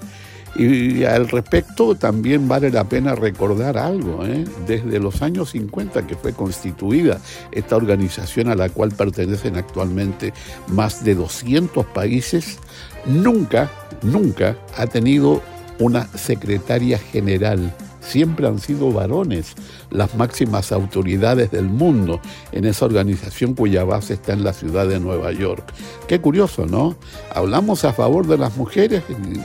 Y 0.57 1.05
al 1.05 1.29
respecto 1.29 1.95
también 1.95 2.49
vale 2.49 2.71
la 2.71 2.85
pena 2.85 3.15
recordar 3.15 3.79
algo. 3.79 4.27
¿eh? 4.27 4.45
Desde 4.67 4.99
los 4.99 5.23
años 5.23 5.51
50 5.51 6.07
que 6.07 6.17
fue 6.17 6.33
constituida 6.33 7.21
esta 7.53 7.77
organización 7.77 8.49
a 8.49 8.57
la 8.57 8.69
cual 8.69 8.91
pertenecen 8.91 9.57
actualmente 9.57 10.35
más 10.67 11.05
de 11.05 11.15
200 11.15 11.87
países, 11.87 12.59
nunca, 13.07 13.71
nunca 14.03 14.57
ha 14.77 14.87
tenido 14.87 15.41
una 15.79 16.07
secretaria 16.09 16.99
general 16.99 17.73
siempre 18.01 18.47
han 18.47 18.59
sido 18.59 18.93
varones 18.93 19.55
las 19.91 20.15
máximas 20.15 20.73
autoridades 20.73 21.51
del 21.51 21.67
mundo 21.67 22.21
en 22.53 22.65
esa 22.65 22.87
organización 22.87 23.55
cuya 23.55 23.85
base 23.85 24.15
está 24.15 24.33
en 24.33 24.45
la 24.45 24.53
ciudad 24.53 24.89
de 24.89 25.01
Nueva 25.01 25.33
York. 25.33 25.73
Qué 26.09 26.21
curioso, 26.21 26.67
¿no? 26.67 26.97
Hablamos 27.35 27.85
a 27.85 27.93
favor 27.93 28.27
de 28.27 28.39
las 28.39 28.57
mujeres 28.57 29.03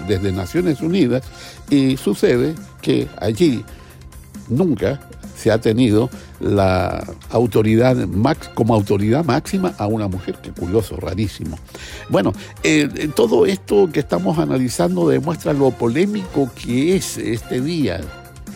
desde 0.08 0.32
Naciones 0.32 0.82
Unidas 0.82 1.24
y 1.70 1.98
sucede 1.98 2.56
que 2.82 3.08
allí 3.20 3.64
nunca 4.50 5.00
se 5.36 5.52
ha 5.52 5.60
tenido 5.60 6.10
la 6.40 7.06
autoridad 7.30 7.96
max, 8.08 8.50
como 8.54 8.74
autoridad 8.74 9.26
máxima 9.26 9.74
a 9.78 9.88
una 9.88 10.08
mujer. 10.08 10.38
Qué 10.42 10.52
curioso, 10.52 10.96
rarísimo. 10.96 11.58
Bueno, 12.10 12.34
eh, 12.64 12.90
eh, 12.96 13.10
todo 13.14 13.46
esto 13.46 13.90
que 13.92 14.00
estamos 14.00 14.40
analizando 14.40 15.10
demuestra 15.10 15.54
lo 15.54 15.72
polémico 15.72 16.50
que 16.56 16.96
es 16.96 17.18
este 17.18 17.62
día 17.62 18.00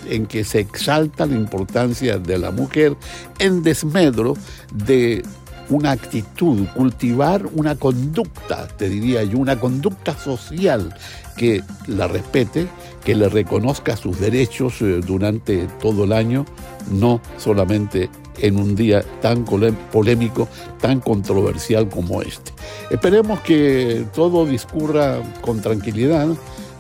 en 0.09 0.25
que 0.25 0.43
se 0.43 0.59
exalta 0.59 1.25
la 1.25 1.35
importancia 1.35 2.17
de 2.17 2.37
la 2.37 2.51
mujer 2.51 2.95
en 3.39 3.63
desmedro 3.63 4.35
de 4.73 5.23
una 5.69 5.91
actitud, 5.91 6.65
cultivar 6.75 7.45
una 7.53 7.75
conducta, 7.75 8.67
te 8.67 8.89
diría 8.89 9.23
yo, 9.23 9.37
una 9.37 9.59
conducta 9.59 10.17
social 10.17 10.95
que 11.37 11.63
la 11.87 12.07
respete, 12.07 12.67
que 13.03 13.15
le 13.15 13.29
reconozca 13.29 13.95
sus 13.95 14.19
derechos 14.19 14.81
eh, 14.81 14.99
durante 15.05 15.67
todo 15.79 16.03
el 16.03 16.13
año, 16.13 16.45
no 16.91 17.21
solamente 17.37 18.09
en 18.41 18.57
un 18.57 18.75
día 18.75 19.03
tan 19.21 19.45
polémico, 19.45 20.47
tan 20.81 20.99
controversial 21.01 21.87
como 21.89 22.21
este. 22.21 22.51
Esperemos 22.89 23.39
que 23.41 24.05
todo 24.13 24.45
discurra 24.45 25.21
con 25.41 25.61
tranquilidad, 25.61 26.29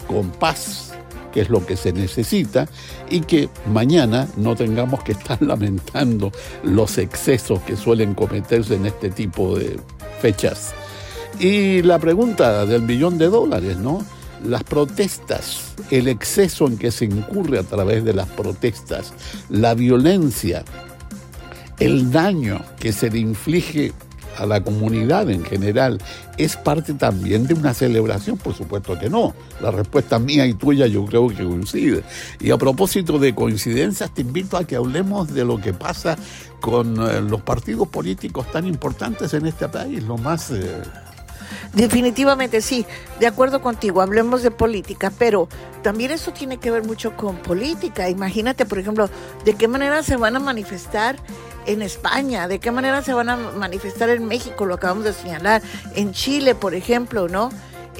con 0.07 0.29
paz, 0.31 0.93
que 1.31 1.41
es 1.41 1.49
lo 1.49 1.65
que 1.65 1.77
se 1.77 1.93
necesita, 1.93 2.67
y 3.09 3.21
que 3.21 3.49
mañana 3.71 4.27
no 4.37 4.55
tengamos 4.55 5.03
que 5.03 5.13
estar 5.13 5.41
lamentando 5.41 6.31
los 6.63 6.97
excesos 6.97 7.59
que 7.61 7.75
suelen 7.75 8.13
cometerse 8.13 8.75
en 8.75 8.85
este 8.85 9.09
tipo 9.09 9.57
de 9.57 9.79
fechas. 10.21 10.73
Y 11.39 11.81
la 11.83 11.99
pregunta 11.99 12.65
del 12.65 12.81
millón 12.81 13.17
de 13.17 13.27
dólares, 13.27 13.77
¿no? 13.77 14.03
Las 14.43 14.63
protestas, 14.63 15.73
el 15.91 16.07
exceso 16.07 16.67
en 16.67 16.77
que 16.77 16.91
se 16.91 17.05
incurre 17.05 17.59
a 17.59 17.63
través 17.63 18.03
de 18.03 18.13
las 18.13 18.27
protestas, 18.27 19.13
la 19.49 19.73
violencia, 19.73 20.63
el 21.79 22.11
daño 22.11 22.61
que 22.79 22.91
se 22.91 23.09
le 23.09 23.19
inflige 23.19 23.93
a 24.39 24.45
la 24.45 24.63
comunidad 24.63 25.29
en 25.29 25.43
general 25.43 25.99
es 26.37 26.55
parte 26.55 26.93
también 26.93 27.45
de 27.47 27.53
una 27.53 27.73
celebración? 27.73 28.37
Por 28.37 28.53
supuesto 28.53 28.97
que 28.97 29.09
no. 29.09 29.33
La 29.61 29.71
respuesta 29.71 30.19
mía 30.19 30.45
y 30.45 30.53
tuya 30.53 30.87
yo 30.87 31.05
creo 31.05 31.27
que 31.27 31.43
coincide. 31.43 32.03
Y 32.39 32.51
a 32.51 32.57
propósito 32.57 33.19
de 33.19 33.35
coincidencias, 33.35 34.13
te 34.13 34.21
invito 34.21 34.57
a 34.57 34.65
que 34.65 34.75
hablemos 34.75 35.33
de 35.33 35.45
lo 35.45 35.59
que 35.59 35.73
pasa 35.73 36.17
con 36.61 36.97
eh, 37.01 37.21
los 37.21 37.41
partidos 37.41 37.87
políticos 37.87 38.51
tan 38.51 38.65
importantes 38.65 39.33
en 39.33 39.45
este 39.45 39.67
país, 39.67 40.03
lo 40.03 40.17
más... 40.17 40.51
Eh, 40.51 40.81
definitivamente 41.73 42.61
sí, 42.61 42.85
de 43.19 43.27
acuerdo 43.27 43.61
contigo, 43.61 44.01
hablemos 44.01 44.43
de 44.43 44.51
política, 44.51 45.11
pero 45.17 45.47
también 45.81 46.11
eso 46.11 46.31
tiene 46.31 46.57
que 46.57 46.71
ver 46.71 46.83
mucho 46.83 47.15
con 47.15 47.37
política. 47.37 48.09
Imagínate, 48.09 48.65
por 48.65 48.79
ejemplo, 48.79 49.09
de 49.45 49.53
qué 49.55 49.67
manera 49.67 50.03
se 50.03 50.17
van 50.17 50.35
a 50.35 50.39
manifestar 50.39 51.17
en 51.65 51.81
España, 51.81 52.47
de 52.47 52.59
qué 52.59 52.71
manera 52.71 53.01
se 53.01 53.13
van 53.13 53.29
a 53.29 53.35
manifestar 53.35 54.09
en 54.09 54.25
México, 54.25 54.65
lo 54.65 54.75
acabamos 54.75 55.03
de 55.03 55.13
señalar, 55.13 55.61
en 55.95 56.13
Chile, 56.13 56.55
por 56.55 56.73
ejemplo, 56.73 57.27
¿no? 57.27 57.49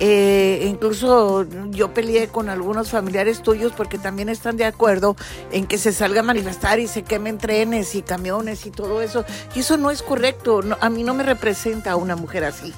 Eh, 0.02 0.66
incluso 0.66 1.46
yo 1.72 1.94
peleé 1.94 2.30
con 2.30 2.48
algunos 2.48 2.90
familiares 2.90 3.44
tuyos 3.44 3.74
porque 3.76 3.98
también 3.98 4.30
están 4.30 4.56
de 4.56 4.64
acuerdo 4.64 5.18
en 5.52 5.68
que 5.68 5.78
se 5.78 5.92
salga 5.92 6.22
a 6.22 6.24
manifestar 6.24 6.80
y 6.80 6.88
se 6.88 7.04
quemen 7.04 7.38
trenes 7.38 7.96
y 7.96 8.02
camiones 8.02 8.66
y 8.66 8.72
todo 8.72 9.02
eso. 9.02 9.26
Y 9.56 9.60
eso 9.60 9.76
no 9.78 9.92
es 9.92 10.02
correcto. 10.02 10.62
a 10.80 10.90
mí 10.90 11.04
no 11.04 11.14
me 11.14 11.24
representa 11.24 11.92
a 11.92 11.96
una 11.98 12.16
mujer 12.16 12.46
así. 12.46 12.74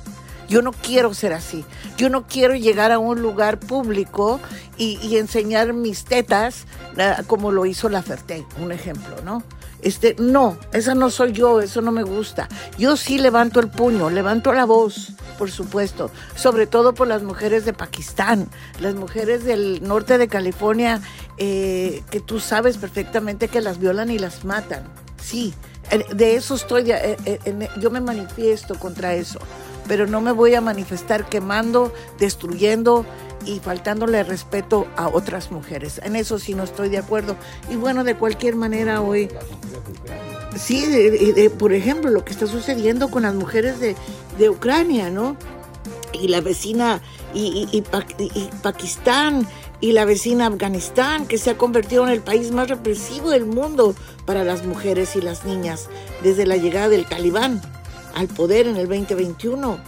Yo 0.51 0.61
no 0.61 0.73
quiero 0.73 1.13
ser 1.13 1.31
así. 1.31 1.63
Yo 1.95 2.09
no 2.09 2.27
quiero 2.27 2.55
llegar 2.55 2.91
a 2.91 2.99
un 2.99 3.21
lugar 3.21 3.57
público 3.57 4.41
y, 4.75 5.15
enseñar 5.15 5.71
mis 5.71 6.03
tetas 6.03 6.65
eh, 6.97 7.13
como 7.25 7.53
lo 7.53 7.65
hizo 7.65 7.87
la 7.87 8.01
Ferté, 8.01 8.45
un 8.59 8.73
ejemplo, 8.73 9.15
¿no? 9.23 9.43
Este, 9.81 10.13
no, 10.19 10.57
esa 10.73 10.93
no 10.93 11.09
soy 11.09 11.31
yo, 11.31 11.61
eso 11.61 11.81
no 11.81 11.93
me 11.93 12.03
gusta. 12.03 12.49
Yo 12.77 12.97
sí 12.97 13.17
levanto 13.17 13.61
el 13.61 13.69
puño, 13.69 14.09
levanto 14.09 14.51
la 14.51 14.65
voz, 14.65 15.13
por 15.37 15.49
supuesto, 15.51 16.11
sobre 16.35 16.67
todo 16.67 16.93
por 16.93 17.07
las 17.07 17.23
mujeres 17.23 17.63
de 17.63 17.71
Pakistán, 17.71 18.49
las 18.81 18.93
mujeres 18.93 19.45
del 19.45 19.81
norte 19.81 20.17
de 20.17 20.27
California, 20.27 21.01
eh, 21.37 22.03
que 22.11 22.19
tú 22.19 22.41
sabes 22.41 22.77
perfectamente 22.77 23.47
que 23.47 23.61
las 23.61 23.79
violan 23.79 24.11
y 24.11 24.19
las 24.19 24.43
matan. 24.43 24.83
Sí, 25.23 25.53
de 26.13 26.35
eso 26.35 26.55
estoy, 26.55 26.91
eh, 26.91 27.17
eh, 27.25 27.69
yo 27.79 27.89
me 27.89 28.01
manifiesto 28.01 28.75
contra 28.75 29.13
eso, 29.15 29.39
pero 29.87 30.07
no 30.07 30.21
me 30.21 30.31
voy 30.31 30.55
a 30.55 30.61
manifestar 30.61 31.27
quemando, 31.27 31.93
destruyendo 32.19 33.05
y 33.45 33.59
faltándole 33.59 34.23
respeto 34.23 34.87
a 34.95 35.07
otras 35.07 35.51
mujeres. 35.51 35.99
En 36.03 36.15
eso 36.15 36.39
sí 36.39 36.53
no 36.53 36.63
estoy 36.63 36.89
de 36.89 36.97
acuerdo. 36.97 37.35
Y 37.69 37.75
bueno, 37.75 38.03
de 38.03 38.15
cualquier 38.15 38.55
manera 38.55 39.01
hoy... 39.01 39.29
Sí, 40.55 40.85
de, 40.85 41.49
por 41.49 41.73
ejemplo, 41.73 42.11
lo 42.11 42.25
que 42.25 42.33
está 42.33 42.45
sucediendo 42.45 43.09
con 43.09 43.23
las 43.23 43.33
mujeres 43.33 43.79
de, 43.79 43.95
Ucrania, 44.49 45.09
¿no? 45.09 45.37
Y 46.13 46.27
la 46.27 46.41
vecina 46.41 47.01
y, 47.33 47.67
y, 47.71 47.81
Pakistán 48.61 49.47
y 49.79 49.93
la 49.93 50.03
vecina 50.03 50.47
Afganistán, 50.47 51.25
que 51.25 51.37
se 51.37 51.51
ha 51.51 51.57
convertido 51.57 52.03
en 52.03 52.09
el 52.09 52.21
país 52.21 52.51
más 52.51 52.69
represivo 52.69 53.29
del 53.29 53.45
mundo 53.45 53.95
para 54.25 54.43
las 54.43 54.65
mujeres 54.65 55.15
y 55.15 55.21
las 55.21 55.45
niñas 55.45 55.87
desde 56.21 56.45
la 56.45 56.57
llegada 56.57 56.89
del 56.89 57.05
talibán 57.05 57.61
al 58.15 58.27
poder 58.27 58.67
en 58.67 58.77
el 58.77 58.87
2021. 58.87 59.79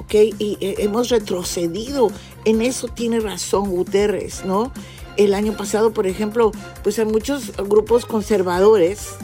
¿ok? 0.00 0.14
Y 0.38 0.58
eh, 0.60 0.76
hemos 0.78 1.08
retrocedido. 1.08 2.10
En 2.44 2.62
eso 2.62 2.88
tiene 2.88 3.20
razón 3.20 3.70
Guterres, 3.70 4.44
¿no? 4.44 4.72
El 5.16 5.34
año 5.34 5.56
pasado, 5.56 5.92
por 5.92 6.06
ejemplo, 6.06 6.52
pues 6.82 6.98
hay 6.98 7.06
muchos 7.06 7.52
grupos 7.56 8.06
conservadores 8.06 9.14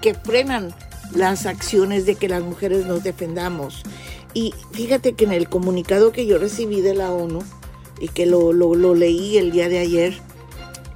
que 0.00 0.14
frenan 0.14 0.74
las 1.14 1.46
acciones 1.46 2.06
de 2.06 2.14
que 2.16 2.28
las 2.28 2.42
mujeres 2.42 2.86
nos 2.86 3.02
defendamos. 3.02 3.82
Y 4.34 4.54
fíjate 4.72 5.14
que 5.14 5.24
en 5.24 5.32
el 5.32 5.48
comunicado 5.48 6.12
que 6.12 6.26
yo 6.26 6.38
recibí 6.38 6.80
de 6.80 6.94
la 6.94 7.10
ONU 7.12 7.40
y 8.00 8.08
que 8.08 8.26
lo, 8.26 8.52
leí 8.94 9.38
el 9.38 9.52
día 9.52 9.68
de 9.68 9.78
ayer, 9.78 10.14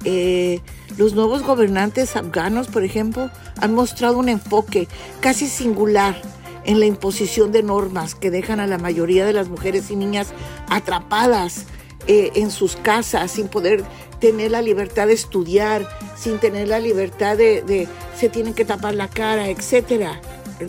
eh, 0.05 0.61
los 0.97 1.13
nuevos 1.13 1.43
gobernantes 1.43 2.15
afganos, 2.15 2.67
por 2.67 2.83
ejemplo, 2.83 3.29
han 3.59 3.73
mostrado 3.73 4.17
un 4.17 4.29
enfoque 4.29 4.87
casi 5.19 5.47
singular 5.47 6.21
en 6.67 6.79
la 6.79 6.85
imposición 6.85 7.51
de 7.51 7.63
normas 7.63 8.13
que 8.13 8.29
dejan 8.29 8.59
a 8.59 8.67
la 8.67 8.77
mayoría 8.77 9.25
de 9.25 9.33
las 9.33 9.49
mujeres 9.49 9.89
y 9.89 9.95
niñas 9.95 10.33
atrapadas 10.69 11.65
eh, 12.07 12.31
en 12.35 12.51
sus 12.51 12.75
casas 12.75 13.31
sin 13.31 13.47
poder 13.47 13.83
tener 14.19 14.51
la 14.51 14.61
libertad 14.61 15.07
de 15.07 15.13
estudiar, 15.13 15.87
sin 16.15 16.39
tener 16.39 16.67
la 16.67 16.79
libertad 16.79 17.37
de, 17.37 17.87
se 18.15 18.29
tienen 18.29 18.53
que 18.53 18.65
tapar 18.65 18.95
la 18.95 19.07
cara, 19.07 19.49
etcétera. 19.49 20.21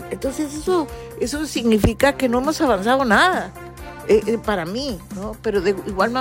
Entonces 0.09 0.53
eso, 0.53 0.87
eso 1.19 1.45
significa 1.45 2.13
que 2.13 2.29
no 2.29 2.39
hemos 2.39 2.59
avanzado 2.61 3.05
nada. 3.05 3.53
Eh, 4.07 4.23
eh, 4.25 4.37
para 4.39 4.65
mí, 4.65 4.97
¿no? 5.15 5.35
Pero 5.43 5.61
de 5.61 5.75
igual 5.85 6.11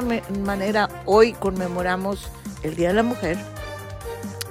manera, 0.44 0.90
hoy 1.06 1.32
conmemoramos 1.32 2.28
el 2.62 2.76
Día 2.76 2.88
de 2.88 2.94
la 2.94 3.02
Mujer 3.02 3.38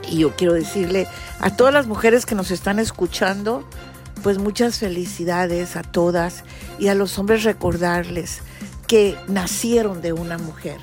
y 0.09 0.19
yo 0.19 0.35
quiero 0.35 0.53
decirle 0.53 1.07
a 1.39 1.55
todas 1.55 1.73
las 1.73 1.85
mujeres 1.85 2.25
que 2.25 2.33
nos 2.33 2.49
están 2.51 2.79
escuchando, 2.79 3.63
pues 4.23 4.37
muchas 4.37 4.79
felicidades 4.79 5.75
a 5.75 5.83
todas 5.83 6.43
y 6.79 6.87
a 6.87 6.95
los 6.95 7.17
hombres 7.19 7.43
recordarles 7.43 8.41
que 8.87 9.17
nacieron 9.27 10.01
de 10.01 10.13
una 10.13 10.37
mujer, 10.37 10.77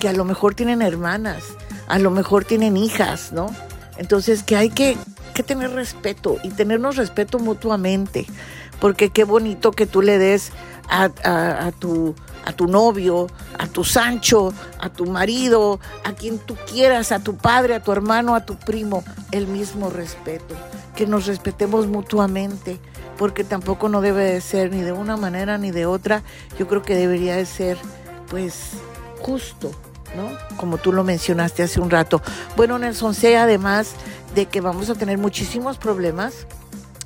que 0.00 0.08
a 0.08 0.12
lo 0.12 0.24
mejor 0.24 0.54
tienen 0.54 0.82
hermanas, 0.82 1.44
a 1.86 1.98
lo 1.98 2.10
mejor 2.10 2.44
tienen 2.44 2.76
hijas, 2.76 3.32
¿no? 3.32 3.54
Entonces 3.98 4.42
que 4.42 4.56
hay 4.56 4.70
que, 4.70 4.96
tener 5.46 5.72
respeto 5.72 6.36
y 6.42 6.50
tenernos 6.50 6.96
respeto 6.96 7.38
mutuamente, 7.38 8.26
porque 8.80 9.10
qué 9.10 9.24
bonito 9.24 9.72
que 9.72 9.86
tú 9.86 10.00
le 10.00 10.18
des 10.18 10.52
a, 10.88 11.10
a, 11.24 11.72
tu, 11.72 12.14
a 12.44 12.52
tu 12.52 12.66
novio, 12.66 13.26
a 13.58 13.66
tu 13.66 13.82
Sancho, 13.82 14.52
a 14.78 14.88
tu 14.88 15.06
marido, 15.06 15.80
a 16.04 16.12
quien 16.12 16.38
tú 16.38 16.56
quieras, 16.70 17.12
a 17.12 17.18
tu 17.18 17.36
padre, 17.36 17.74
a 17.74 17.82
tu 17.82 17.92
hermano, 17.92 18.34
a 18.34 18.44
tu 18.44 18.56
primo, 18.56 19.04
el 19.30 19.46
mismo 19.46 19.90
respeto 19.90 20.54
que 20.96 21.06
nos 21.06 21.26
respetemos 21.26 21.86
mutuamente, 21.86 22.78
porque 23.18 23.44
tampoco 23.44 23.88
no 23.88 24.00
debe 24.00 24.24
de 24.24 24.40
ser 24.40 24.70
ni 24.70 24.80
de 24.80 24.92
una 24.92 25.16
manera 25.16 25.58
ni 25.58 25.70
de 25.70 25.86
otra. 25.86 26.22
Yo 26.58 26.68
creo 26.68 26.82
que 26.82 26.94
debería 26.94 27.36
de 27.36 27.46
ser, 27.46 27.78
pues, 28.28 28.72
justo, 29.20 29.70
¿no? 30.16 30.28
Como 30.56 30.78
tú 30.78 30.92
lo 30.92 31.04
mencionaste 31.04 31.62
hace 31.62 31.80
un 31.80 31.90
rato. 31.90 32.20
Bueno, 32.56 32.78
Nelson, 32.78 33.14
sé 33.14 33.36
además 33.36 33.94
de 34.34 34.46
que 34.46 34.60
vamos 34.60 34.90
a 34.90 34.94
tener 34.94 35.18
muchísimos 35.18 35.78
problemas, 35.78 36.46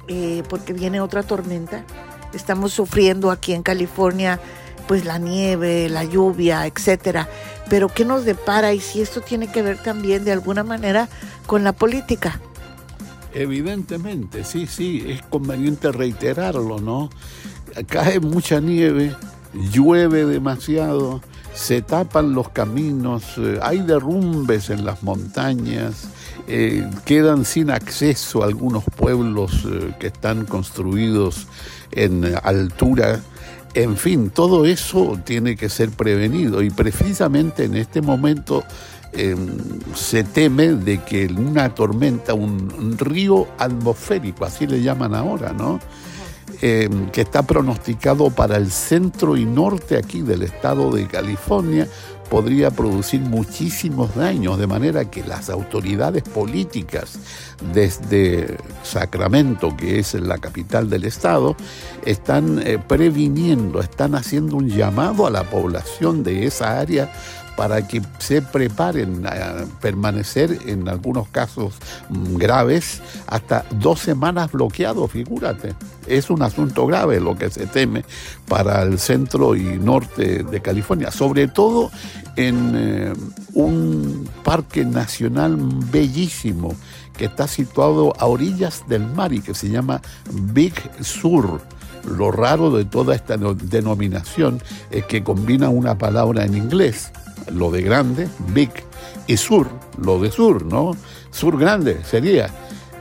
eh, 0.08 0.42
porque 0.48 0.72
viene 0.72 1.00
otra 1.00 1.22
tormenta. 1.22 1.84
Estamos 2.32 2.72
sufriendo 2.72 3.30
aquí 3.30 3.52
en 3.52 3.62
California, 3.62 4.40
pues 4.86 5.04
la 5.04 5.18
nieve, 5.18 5.88
la 5.88 6.04
lluvia, 6.04 6.66
etcétera. 6.66 7.28
Pero 7.68 7.88
¿qué 7.88 8.04
nos 8.04 8.24
depara? 8.24 8.72
Y 8.72 8.80
si 8.80 9.00
esto 9.00 9.20
tiene 9.20 9.50
que 9.50 9.62
ver 9.62 9.82
también 9.82 10.24
de 10.24 10.32
alguna 10.32 10.62
manera 10.62 11.08
con 11.46 11.64
la 11.64 11.72
política. 11.72 12.40
Evidentemente, 13.34 14.44
sí, 14.44 14.66
sí, 14.66 15.04
es 15.06 15.22
conveniente 15.22 15.92
reiterarlo, 15.92 16.78
¿no? 16.78 17.10
Cae 17.86 18.20
mucha 18.20 18.60
nieve, 18.60 19.14
llueve 19.72 20.24
demasiado, 20.24 21.20
se 21.56 21.80
tapan 21.80 22.34
los 22.34 22.50
caminos, 22.50 23.24
eh, 23.38 23.58
hay 23.62 23.80
derrumbes 23.80 24.68
en 24.70 24.84
las 24.84 25.02
montañas, 25.02 26.08
eh, 26.46 26.88
quedan 27.04 27.44
sin 27.44 27.70
acceso 27.70 28.44
algunos 28.44 28.84
pueblos 28.84 29.66
eh, 29.66 29.94
que 29.98 30.08
están 30.08 30.44
construidos 30.44 31.46
en 31.92 32.36
altura. 32.42 33.20
En 33.72 33.96
fin, 33.96 34.30
todo 34.30 34.66
eso 34.66 35.18
tiene 35.24 35.56
que 35.56 35.68
ser 35.68 35.90
prevenido 35.90 36.62
y 36.62 36.70
precisamente 36.70 37.64
en 37.64 37.74
este 37.74 38.00
momento 38.00 38.62
Em, 39.16 39.46
se 39.94 40.24
teme 40.24 40.68
de 40.74 41.02
que 41.02 41.26
una 41.26 41.74
tormenta, 41.74 42.34
un, 42.34 42.96
río 42.98 43.48
atmosférico, 43.56 44.44
así 44.44 44.66
le 44.66 44.82
llaman 44.82 45.14
ahora, 45.14 45.54
¿no? 45.54 45.80
Em, 46.60 47.10
que 47.10 47.22
está 47.22 47.42
pronosticado 47.42 48.30
para 48.30 48.56
el 48.56 48.70
centro 48.70 49.36
y 49.36 49.46
norte 49.46 49.96
aquí 49.96 50.20
del 50.20 50.42
estado 50.42 50.90
de 50.90 51.06
California, 51.06 51.88
podría 52.28 52.70
producir 52.70 53.20
muchísimos 53.20 54.14
daños, 54.14 54.58
de 54.58 54.66
manera 54.66 55.10
que 55.10 55.24
las 55.24 55.48
autoridades 55.48 56.22
políticas 56.22 57.18
desde 57.72 58.58
Sacramento, 58.82 59.74
que 59.76 59.98
es 59.98 60.14
la 60.14 60.38
capital 60.38 60.90
del 60.90 61.04
estado, 61.04 61.56
están 62.04 62.60
eh, 62.66 62.78
previniendo, 62.78 63.80
están 63.80 64.14
haciendo 64.14 64.56
un 64.56 64.68
llamado 64.68 65.26
a 65.26 65.30
la 65.30 65.44
población 65.44 66.22
de 66.22 66.46
esa 66.46 66.78
área 66.78 67.10
para 67.56 67.86
que 67.86 68.02
se 68.18 68.42
preparen 68.42 69.26
a 69.26 69.64
permanecer 69.80 70.58
en 70.66 70.88
algunos 70.88 71.28
casos 71.28 71.74
graves 72.10 73.00
hasta 73.26 73.64
dos 73.70 74.00
semanas 74.00 74.52
bloqueados, 74.52 75.10
figúrate. 75.10 75.74
Es 76.06 76.30
un 76.30 76.42
asunto 76.42 76.86
grave 76.86 77.18
lo 77.18 77.36
que 77.36 77.50
se 77.50 77.66
teme 77.66 78.04
para 78.46 78.82
el 78.82 78.98
centro 78.98 79.56
y 79.56 79.62
norte 79.78 80.44
de 80.44 80.60
California, 80.60 81.10
sobre 81.10 81.48
todo 81.48 81.90
en 82.36 82.72
eh, 82.74 83.12
un 83.54 84.28
parque 84.44 84.84
nacional 84.84 85.56
bellísimo 85.90 86.74
que 87.16 87.24
está 87.24 87.48
situado 87.48 88.12
a 88.18 88.26
orillas 88.26 88.84
del 88.88 89.06
mar 89.06 89.32
y 89.32 89.40
que 89.40 89.54
se 89.54 89.68
llama 89.68 90.02
Big 90.52 90.74
Sur. 91.00 91.60
Lo 92.06 92.30
raro 92.30 92.70
de 92.70 92.84
toda 92.84 93.14
esta 93.14 93.36
denominación 93.36 94.62
es 94.90 95.04
que 95.06 95.24
combina 95.24 95.70
una 95.70 95.98
palabra 95.98 96.44
en 96.44 96.56
inglés, 96.56 97.10
lo 97.50 97.70
de 97.70 97.82
grande, 97.82 98.28
big, 98.52 98.70
y 99.26 99.36
sur, 99.36 99.68
lo 99.98 100.20
de 100.20 100.30
sur, 100.30 100.64
¿no? 100.64 100.96
Sur 101.30 101.58
grande 101.58 102.02
sería. 102.04 102.50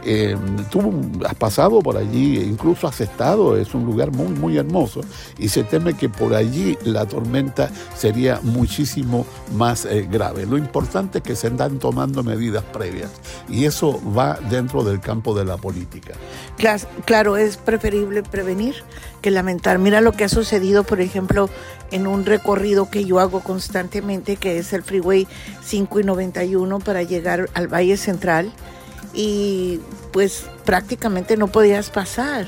Eh, 0.05 0.37
tú 0.69 0.93
has 1.27 1.35
pasado 1.35 1.81
por 1.81 1.97
allí, 1.97 2.39
incluso 2.39 2.87
has 2.87 3.01
estado, 3.01 3.57
es 3.57 3.73
un 3.73 3.85
lugar 3.85 4.11
muy, 4.11 4.27
muy 4.27 4.57
hermoso 4.57 5.01
y 5.37 5.49
se 5.49 5.63
teme 5.63 5.95
que 5.95 6.09
por 6.09 6.35
allí 6.35 6.77
la 6.83 7.07
tormenta 7.07 7.71
sería 7.97 8.39
muchísimo 8.43 9.25
más 9.55 9.85
eh, 9.85 10.07
grave. 10.09 10.45
Lo 10.45 10.57
importante 10.57 11.17
es 11.17 11.23
que 11.23 11.35
se 11.35 11.47
están 11.47 11.79
tomando 11.79 12.23
medidas 12.23 12.63
previas 12.63 13.09
y 13.49 13.65
eso 13.65 13.99
va 14.13 14.39
dentro 14.49 14.83
del 14.83 14.99
campo 14.99 15.33
de 15.33 15.45
la 15.45 15.57
política. 15.57 16.13
Claro, 17.05 17.37
es 17.37 17.57
preferible 17.57 18.21
prevenir 18.21 18.75
que 19.21 19.31
lamentar. 19.31 19.79
Mira 19.79 20.01
lo 20.01 20.11
que 20.11 20.25
ha 20.25 20.29
sucedido, 20.29 20.83
por 20.83 21.01
ejemplo, 21.01 21.49
en 21.91 22.05
un 22.05 22.25
recorrido 22.25 22.89
que 22.89 23.05
yo 23.05 23.19
hago 23.19 23.39
constantemente, 23.41 24.35
que 24.35 24.59
es 24.59 24.71
el 24.73 24.83
Freeway 24.83 25.27
5 25.63 25.99
y 25.99 26.03
91 26.03 26.79
para 26.79 27.01
llegar 27.01 27.49
al 27.55 27.67
Valle 27.67 27.97
Central 27.97 28.51
y 29.15 29.79
pues 30.11 30.45
prácticamente 30.65 31.37
no 31.37 31.47
podías 31.47 31.89
pasar. 31.89 32.45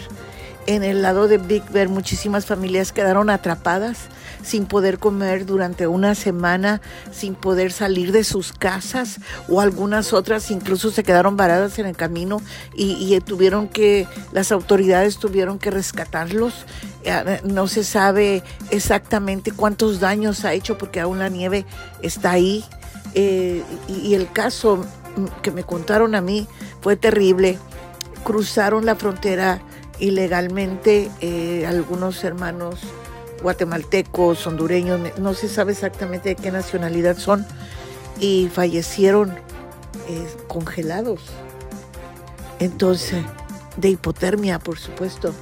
En 0.67 0.83
el 0.83 1.01
lado 1.01 1.29
de 1.29 1.37
Big 1.37 1.63
Bear 1.71 1.87
muchísimas 1.87 2.45
familias 2.45 2.91
quedaron 2.91 3.29
atrapadas 3.29 4.09
sin 4.43 4.65
poder 4.65 4.99
comer 4.99 5.45
durante 5.45 5.87
una 5.87 6.13
semana, 6.13 6.81
sin 7.11 7.35
poder 7.35 7.71
salir 7.71 8.11
de 8.11 8.25
sus 8.25 8.51
casas 8.51 9.19
o 9.47 9.61
algunas 9.61 10.11
otras 10.11 10.51
incluso 10.51 10.91
se 10.91 11.03
quedaron 11.03 11.37
varadas 11.37 11.79
en 11.79 11.85
el 11.85 11.95
camino 11.95 12.41
y, 12.75 13.17
tuvieron 13.21 13.69
que, 13.69 14.07
las 14.33 14.51
autoridades 14.51 15.17
tuvieron 15.17 15.57
que 15.57 15.71
rescatarlos. 15.71 16.65
Eh, 17.03 17.39
no 17.45 17.67
se 17.67 17.85
sabe 17.85 18.43
exactamente 18.69 19.51
cuántos 19.51 20.01
daños 20.01 20.43
ha 20.43 20.53
hecho 20.53 20.77
porque 20.77 20.99
aún 20.99 21.19
la 21.19 21.29
nieve 21.29 21.65
está 22.01 22.31
ahí. 22.31 22.65
Eh, 23.13 23.63
y 23.87 24.13
el 24.13 24.31
caso 24.31 24.85
que 25.41 25.51
me 25.51 25.63
contaron 25.63 26.15
a 26.15 26.21
mí 26.21 26.47
fue 26.81 26.95
terrible. 26.95 27.57
Cruzaron 28.23 28.85
la 28.85 28.95
frontera 28.95 29.61
ilegalmente 29.99 31.09
eh, 31.21 31.65
algunos 31.65 32.23
hermanos 32.23 32.79
guatemaltecos, 33.41 34.45
hondureños, 34.47 34.99
no 35.17 35.33
se 35.33 35.47
sabe 35.47 35.71
exactamente 35.71 36.29
de 36.29 36.35
qué 36.35 36.51
nacionalidad 36.51 37.17
son, 37.17 37.45
y 38.19 38.49
fallecieron 38.51 39.29
eh, 40.09 40.27
congelados. 40.47 41.21
Entonces, 42.59 43.23
de 43.77 43.89
hipotermia, 43.89 44.59
por 44.59 44.79
supuesto. 44.79 45.33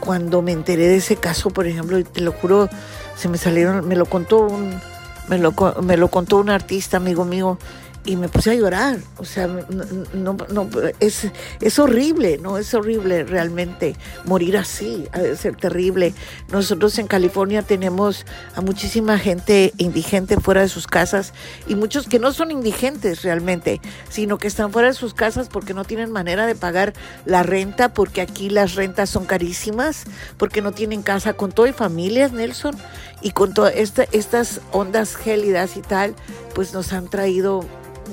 Cuando 0.00 0.40
me 0.40 0.52
enteré 0.52 0.86
de 0.86 0.96
ese 0.96 1.16
caso, 1.16 1.50
por 1.50 1.66
ejemplo, 1.66 2.02
te 2.04 2.20
lo 2.20 2.30
juro, 2.30 2.68
se 3.16 3.28
me 3.28 3.38
salieron, 3.38 3.88
me 3.88 3.96
lo 3.96 4.06
contó 4.06 4.38
un, 4.38 4.80
me 5.28 5.38
lo, 5.38 5.52
me 5.82 5.96
lo 5.96 6.08
contó 6.08 6.36
un 6.36 6.50
artista 6.50 6.98
amigo 6.98 7.24
mío 7.24 7.58
y 8.06 8.16
me 8.16 8.28
puse 8.28 8.52
a 8.52 8.54
llorar. 8.54 8.98
O 9.18 9.24
sea, 9.24 9.46
no, 9.46 10.36
no, 10.50 10.68
es, 11.00 11.28
es 11.60 11.78
horrible, 11.78 12.38
¿no? 12.38 12.56
Es 12.56 12.72
horrible 12.72 13.24
realmente 13.24 13.96
morir 14.24 14.56
así, 14.56 15.06
ha 15.12 15.36
ser 15.36 15.56
terrible. 15.56 16.14
Nosotros 16.50 16.98
en 16.98 17.08
California 17.08 17.62
tenemos 17.62 18.24
a 18.54 18.60
muchísima 18.60 19.18
gente 19.18 19.72
indigente 19.76 20.38
fuera 20.40 20.62
de 20.62 20.68
sus 20.68 20.86
casas 20.86 21.34
y 21.66 21.74
muchos 21.74 22.06
que 22.06 22.18
no 22.18 22.32
son 22.32 22.50
indigentes 22.50 23.22
realmente, 23.22 23.80
sino 24.08 24.38
que 24.38 24.46
están 24.46 24.72
fuera 24.72 24.88
de 24.88 24.94
sus 24.94 25.12
casas 25.12 25.48
porque 25.48 25.74
no 25.74 25.84
tienen 25.84 26.10
manera 26.10 26.46
de 26.46 26.54
pagar 26.54 26.94
la 27.24 27.42
renta, 27.42 27.92
porque 27.92 28.20
aquí 28.20 28.48
las 28.48 28.74
rentas 28.74 29.10
son 29.10 29.26
carísimas, 29.26 30.04
porque 30.36 30.62
no 30.62 30.72
tienen 30.72 31.02
casa 31.02 31.32
con 31.34 31.52
todo 31.52 31.66
y 31.66 31.72
familias, 31.72 32.32
Nelson, 32.32 32.76
y 33.20 33.32
con 33.32 33.54
todas 33.54 33.74
estas 33.74 34.60
ondas 34.72 35.16
gélidas 35.16 35.76
y 35.76 35.82
tal, 35.82 36.14
pues 36.54 36.72
nos 36.72 36.92
han 36.92 37.08
traído 37.08 37.64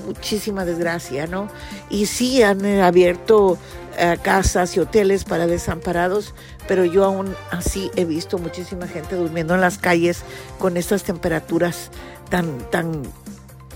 muchísima 0.05 0.65
desgracia, 0.65 1.27
¿no? 1.27 1.49
Y 1.89 2.05
sí 2.05 2.41
han 2.43 2.65
eh, 2.65 2.81
abierto 2.81 3.57
eh, 3.97 4.17
casas 4.21 4.75
y 4.75 4.79
hoteles 4.79 5.23
para 5.23 5.45
desamparados, 5.45 6.33
pero 6.67 6.85
yo 6.85 7.03
aún 7.03 7.35
así 7.51 7.91
he 7.95 8.05
visto 8.05 8.37
muchísima 8.37 8.87
gente 8.87 9.15
durmiendo 9.15 9.53
en 9.53 9.61
las 9.61 9.77
calles 9.77 10.23
con 10.57 10.77
estas 10.77 11.03
temperaturas 11.03 11.91
tan, 12.29 12.57
tan, 12.71 13.03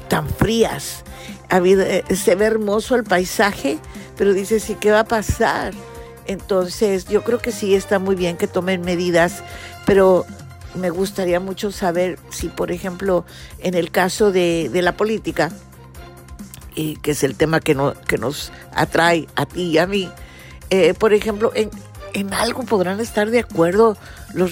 tan 0.08 0.28
frías. 0.28 1.04
Ha 1.50 1.58
habido, 1.58 1.84
eh, 1.84 2.04
se 2.16 2.36
ve 2.36 2.46
hermoso 2.46 2.96
el 2.96 3.04
paisaje, 3.04 3.78
pero 4.18 4.34
dice, 4.34 4.60
sí, 4.60 4.76
¿qué 4.80 4.92
va 4.92 5.02
a 5.02 5.06
pasar? 5.06 5.74
Entonces, 6.26 7.06
yo 7.06 7.24
creo 7.24 7.40
que 7.40 7.52
sí 7.52 7.76
está 7.76 8.00
muy 8.00 8.16
bien 8.16 8.38
que 8.38 8.48
tomen 8.48 8.82
medidas, 8.82 9.44
pero 9.86 10.26
me 10.74 10.90
gustaría 10.90 11.40
mucho 11.40 11.72
saber 11.72 12.18
si, 12.30 12.50
por 12.50 12.72
ejemplo, 12.72 13.26
en 13.60 13.76
el 13.76 13.92
caso 13.92 14.32
de, 14.32 14.70
de 14.72 14.82
la 14.82 14.98
política, 14.98 15.52
que 17.02 17.12
es 17.12 17.24
el 17.24 17.36
tema 17.36 17.60
que, 17.60 17.76
no, 17.76 17.94
que 18.08 18.18
nos 18.18 18.52
atrae 18.74 19.28
a 19.36 19.46
ti 19.46 19.64
y 19.64 19.78
a 19.78 19.88
mí, 19.88 20.10
eh, 20.70 20.94
por 20.94 21.14
ejemplo, 21.14 21.52
en, 21.56 21.70
en 22.14 22.34
algo 22.34 22.64
podrán 22.64 23.00
estar 23.00 23.30
de 23.30 23.40
acuerdo 23.40 23.98
los, 24.34 24.52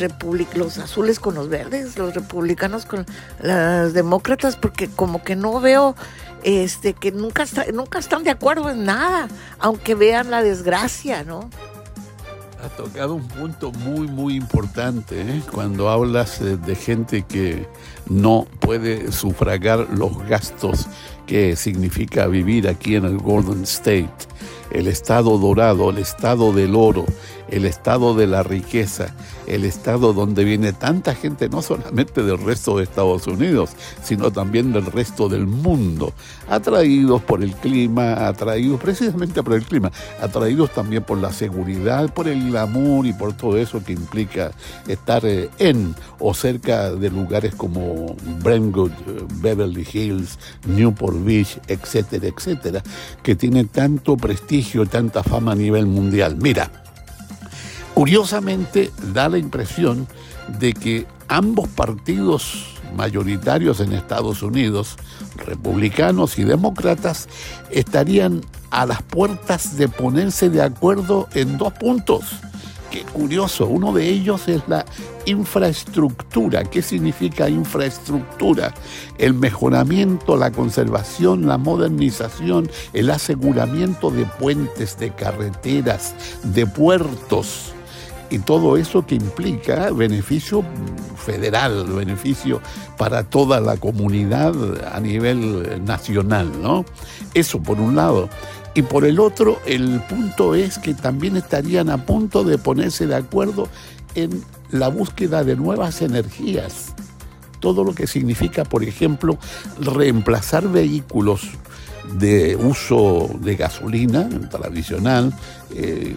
los 0.55 0.77
azules 0.77 1.19
con 1.19 1.35
los 1.35 1.49
verdes, 1.49 1.97
los 1.97 2.13
republicanos 2.13 2.85
con 2.85 3.05
las 3.41 3.93
demócratas, 3.93 4.55
porque 4.55 4.87
como 4.89 5.23
que 5.23 5.35
no 5.35 5.59
veo 5.59 5.95
este 6.43 6.93
que 6.93 7.11
nunca, 7.11 7.45
nunca 7.73 7.99
están 7.99 8.23
de 8.23 8.31
acuerdo 8.31 8.69
en 8.69 8.85
nada, 8.85 9.27
aunque 9.59 9.95
vean 9.95 10.29
la 10.29 10.43
desgracia, 10.43 11.23
¿no? 11.23 11.49
Ha 12.65 12.69
tocado 12.69 13.13
un 13.13 13.27
punto 13.27 13.71
muy, 13.71 14.07
muy 14.07 14.33
importante 14.33 15.21
¿eh? 15.21 15.43
cuando 15.51 15.87
hablas 15.87 16.39
de 16.39 16.75
gente 16.75 17.21
que 17.21 17.67
no 18.09 18.47
puede 18.59 19.11
sufragar 19.11 19.87
los 19.91 20.17
gastos 20.27 20.87
que 21.27 21.55
significa 21.55 22.25
vivir 22.25 22.67
aquí 22.67 22.95
en 22.95 23.05
el 23.05 23.19
Golden 23.19 23.61
State, 23.65 24.09
el 24.71 24.87
estado 24.87 25.37
dorado, 25.37 25.91
el 25.91 25.99
estado 25.99 26.53
del 26.53 26.73
oro, 26.73 27.05
el 27.49 27.65
estado 27.65 28.15
de 28.15 28.27
la 28.27 28.43
riqueza, 28.43 29.13
el 29.47 29.65
estado 29.65 30.13
donde 30.13 30.43
viene 30.43 30.73
tanta 30.73 31.15
gente, 31.15 31.49
no 31.49 31.61
solamente 31.61 32.23
del 32.23 32.37
resto 32.39 32.77
de 32.77 32.83
Estados 32.83 33.27
Unidos, 33.27 33.71
sino 34.03 34.31
también 34.31 34.73
del 34.73 34.85
resto 34.85 35.29
del 35.29 35.47
mundo, 35.47 36.13
atraídos 36.49 37.21
por 37.21 37.43
el 37.43 37.53
clima, 37.53 38.27
atraídos 38.27 38.79
precisamente 38.79 39.43
por 39.43 39.53
el 39.53 39.63
clima, 39.63 39.91
atraídos 40.21 40.71
también 40.71 41.03
por 41.03 41.17
la 41.17 41.31
seguridad, 41.31 42.13
por 42.13 42.27
el 42.27 42.49
glamour 42.49 43.05
y 43.05 43.13
por 43.13 43.33
todo 43.33 43.57
eso 43.57 43.83
que 43.83 43.93
implica 43.93 44.51
estar 44.87 45.25
eh, 45.25 45.49
en 45.59 45.95
o 46.19 46.33
cerca 46.33 46.91
de 46.91 47.09
lugares 47.09 47.55
como 47.55 48.15
Brentwood, 48.43 48.91
eh, 48.91 49.25
Beverly 49.35 49.87
Hills, 49.91 50.39
Newport 50.65 51.23
Beach, 51.23 51.59
etcétera, 51.67 52.27
etcétera, 52.27 52.83
que 53.23 53.35
tienen 53.35 53.67
tanto 53.67 54.17
prestigio, 54.17 54.85
tanta 54.85 55.23
fama 55.23 55.51
a 55.51 55.55
nivel 55.55 55.85
mundial. 55.85 56.35
Mira, 56.37 56.84
Curiosamente, 57.95 58.91
da 59.13 59.29
la 59.29 59.37
impresión 59.37 60.05
de 60.59 60.73
que 60.73 61.07
ambos 61.29 61.69
partidos 61.69 62.75
mayoritarios 62.93 63.79
en 63.79 63.93
Estados 63.93 64.43
Unidos, 64.43 64.97
republicanos 65.37 66.37
y 66.37 66.43
demócratas, 66.43 67.29
estarían 67.71 68.41
a 68.69 68.85
las 68.85 69.01
puertas 69.01 69.77
de 69.77 69.87
ponerse 69.87 70.49
de 70.49 70.61
acuerdo 70.61 71.29
en 71.33 71.57
dos 71.57 71.71
puntos. 71.71 72.25
Qué 72.91 73.03
curioso, 73.03 73.65
uno 73.65 73.93
de 73.93 74.09
ellos 74.09 74.49
es 74.49 74.61
la 74.67 74.83
infraestructura. 75.25 76.65
¿Qué 76.65 76.81
significa 76.81 77.47
infraestructura? 77.47 78.73
El 79.17 79.35
mejoramiento, 79.35 80.35
la 80.35 80.51
conservación, 80.51 81.47
la 81.47 81.57
modernización, 81.57 82.69
el 82.91 83.09
aseguramiento 83.09 84.11
de 84.11 84.25
puentes, 84.25 84.99
de 84.99 85.11
carreteras, 85.11 86.13
de 86.43 86.65
puertos 86.65 87.74
y 88.29 88.39
todo 88.39 88.77
eso 88.77 89.05
que 89.05 89.15
implica 89.15 89.91
beneficio 89.91 90.63
federal, 91.17 91.85
beneficio 91.85 92.61
para 92.97 93.23
toda 93.23 93.59
la 93.59 93.77
comunidad 93.77 94.53
a 94.93 94.99
nivel 94.99 95.83
nacional, 95.85 96.51
¿no? 96.61 96.85
Eso 97.33 97.61
por 97.61 97.79
un 97.79 97.95
lado. 97.95 98.29
Y 98.73 98.81
por 98.81 99.05
el 99.05 99.19
otro, 99.19 99.59
el 99.65 100.01
punto 100.01 100.53
es 100.53 100.77
que 100.79 100.93
también 100.93 101.37
estarían 101.37 101.89
a 101.89 102.05
punto 102.05 102.43
de 102.43 102.57
ponerse 102.57 103.07
de 103.07 103.15
acuerdo 103.15 103.69
en 104.15 104.43
la 104.69 104.89
búsqueda 104.89 105.43
de 105.43 105.55
nuevas 105.55 106.01
energías. 106.01 106.93
Todo 107.61 107.83
lo 107.83 107.95
que 107.95 108.05
significa, 108.05 108.65
por 108.65 108.83
ejemplo, 108.83 109.37
reemplazar 109.79 110.67
vehículos 110.67 111.51
de 112.19 112.55
uso 112.55 113.29
de 113.39 113.55
gasolina 113.55 114.27
tradicional, 114.49 115.33
eh, 115.73 116.15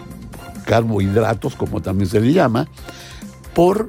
carbohidratos, 0.69 1.55
como 1.55 1.81
también 1.81 2.07
se 2.07 2.21
le 2.21 2.31
llama, 2.31 2.67
por 3.55 3.87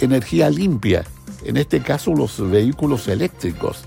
energía 0.00 0.48
limpia, 0.48 1.04
en 1.44 1.58
este 1.58 1.80
caso 1.80 2.14
los 2.14 2.40
vehículos 2.50 3.08
eléctricos. 3.08 3.84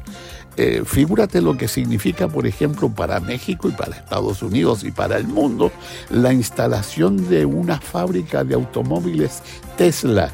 Eh, 0.55 0.83
figúrate 0.85 1.41
lo 1.41 1.57
que 1.57 1.67
significa, 1.67 2.27
por 2.27 2.45
ejemplo, 2.45 2.89
para 2.89 3.19
México 3.19 3.69
y 3.69 3.71
para 3.71 3.95
Estados 3.95 4.43
Unidos 4.43 4.83
y 4.83 4.91
para 4.91 5.17
el 5.17 5.27
mundo 5.27 5.71
la 6.11 6.31
instalación 6.31 7.27
de 7.27 7.43
una 7.43 7.81
fábrica 7.81 8.43
de 8.43 8.53
automóviles 8.53 9.41
Tesla 9.75 10.29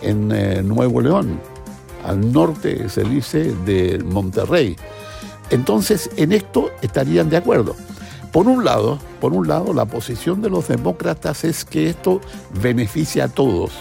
en 0.00 0.32
eh, 0.32 0.62
Nuevo 0.62 1.02
León, 1.02 1.38
al 2.02 2.32
norte, 2.32 2.88
se 2.88 3.04
dice, 3.04 3.52
de 3.66 4.02
Monterrey. 4.02 4.74
Entonces, 5.50 6.08
en 6.16 6.32
esto 6.32 6.70
estarían 6.80 7.28
de 7.28 7.36
acuerdo. 7.36 7.76
Por 8.36 8.48
un 8.48 8.66
lado, 8.66 8.98
por 9.18 9.32
un 9.32 9.48
lado, 9.48 9.72
la 9.72 9.86
posición 9.86 10.42
de 10.42 10.50
los 10.50 10.68
demócratas 10.68 11.42
es 11.42 11.64
que 11.64 11.88
esto 11.88 12.20
beneficia 12.60 13.24
a 13.24 13.28
todos. 13.28 13.72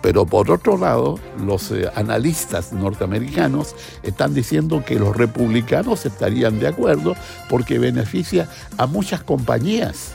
Pero 0.00 0.24
por 0.24 0.50
otro 0.50 0.78
lado, 0.78 1.18
los 1.44 1.70
eh, 1.72 1.90
analistas 1.94 2.72
norteamericanos 2.72 3.76
están 4.02 4.32
diciendo 4.32 4.82
que 4.82 4.98
los 4.98 5.14
republicanos 5.14 6.06
estarían 6.06 6.58
de 6.58 6.68
acuerdo 6.68 7.16
porque 7.50 7.78
beneficia 7.78 8.48
a 8.78 8.86
muchas 8.86 9.22
compañías 9.22 10.14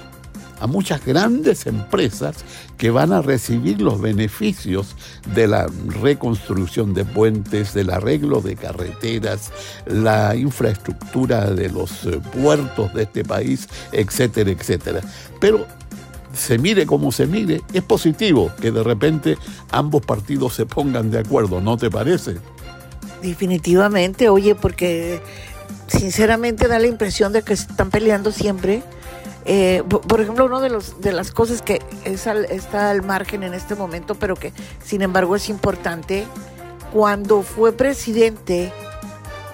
a 0.63 0.67
muchas 0.67 1.05
grandes 1.05 1.67
empresas 1.67 2.37
que 2.77 2.89
van 2.89 3.11
a 3.11 3.21
recibir 3.21 3.81
los 3.81 3.99
beneficios 3.99 4.95
de 5.35 5.45
la 5.45 5.67
reconstrucción 6.01 6.93
de 6.93 7.03
puentes, 7.03 7.73
del 7.73 7.89
arreglo 7.89 8.39
de 8.39 8.55
carreteras, 8.55 9.51
la 9.85 10.37
infraestructura 10.37 11.51
de 11.51 11.69
los 11.69 12.05
eh, 12.05 12.21
puertos 12.41 12.93
de 12.93 13.03
este 13.03 13.25
país, 13.25 13.67
etcétera, 13.91 14.51
etcétera. 14.51 15.01
Pero 15.41 15.67
se 16.33 16.57
mire 16.57 16.85
como 16.85 17.11
se 17.11 17.27
mire, 17.27 17.61
es 17.73 17.83
positivo 17.83 18.49
que 18.61 18.71
de 18.71 18.83
repente 18.83 19.37
ambos 19.69 20.05
partidos 20.05 20.53
se 20.53 20.65
pongan 20.65 21.11
de 21.11 21.19
acuerdo, 21.19 21.59
¿no 21.59 21.75
te 21.75 21.91
parece? 21.91 22.37
Definitivamente, 23.21 24.29
oye, 24.29 24.55
porque 24.55 25.19
sinceramente 25.87 26.69
da 26.69 26.79
la 26.79 26.87
impresión 26.87 27.33
de 27.33 27.41
que 27.41 27.51
están 27.51 27.89
peleando 27.89 28.31
siempre 28.31 28.81
eh, 29.45 29.83
por 29.87 30.21
ejemplo, 30.21 30.45
una 30.45 30.61
de, 30.61 30.69
los, 30.69 31.01
de 31.01 31.11
las 31.11 31.31
cosas 31.31 31.61
que 31.61 31.81
está 32.05 32.89
al 32.89 33.01
margen 33.01 33.43
en 33.43 33.53
este 33.53 33.75
momento, 33.75 34.15
pero 34.15 34.35
que 34.35 34.53
sin 34.83 35.01
embargo 35.01 35.35
es 35.35 35.49
importante, 35.49 36.25
cuando 36.91 37.41
fue 37.41 37.73
presidente 37.73 38.71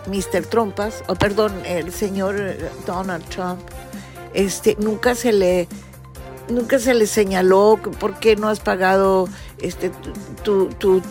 Mr. 0.07 0.45
Trumpas, 0.45 1.03
o 1.07 1.15
perdón, 1.15 1.53
el 1.65 1.91
señor 1.93 2.35
Donald 2.85 3.23
Trump, 3.29 3.61
este, 4.33 4.75
nunca 4.79 5.15
se 5.15 5.31
le 5.31 5.67
nunca 6.49 6.79
se 6.79 6.95
le 6.95 7.05
señaló 7.05 7.79
por 7.99 8.19
qué 8.19 8.35
no 8.35 8.49
has 8.49 8.59
pagado 8.59 9.27
este 9.59 9.91
tu, 10.43 10.67
tu, 10.69 11.01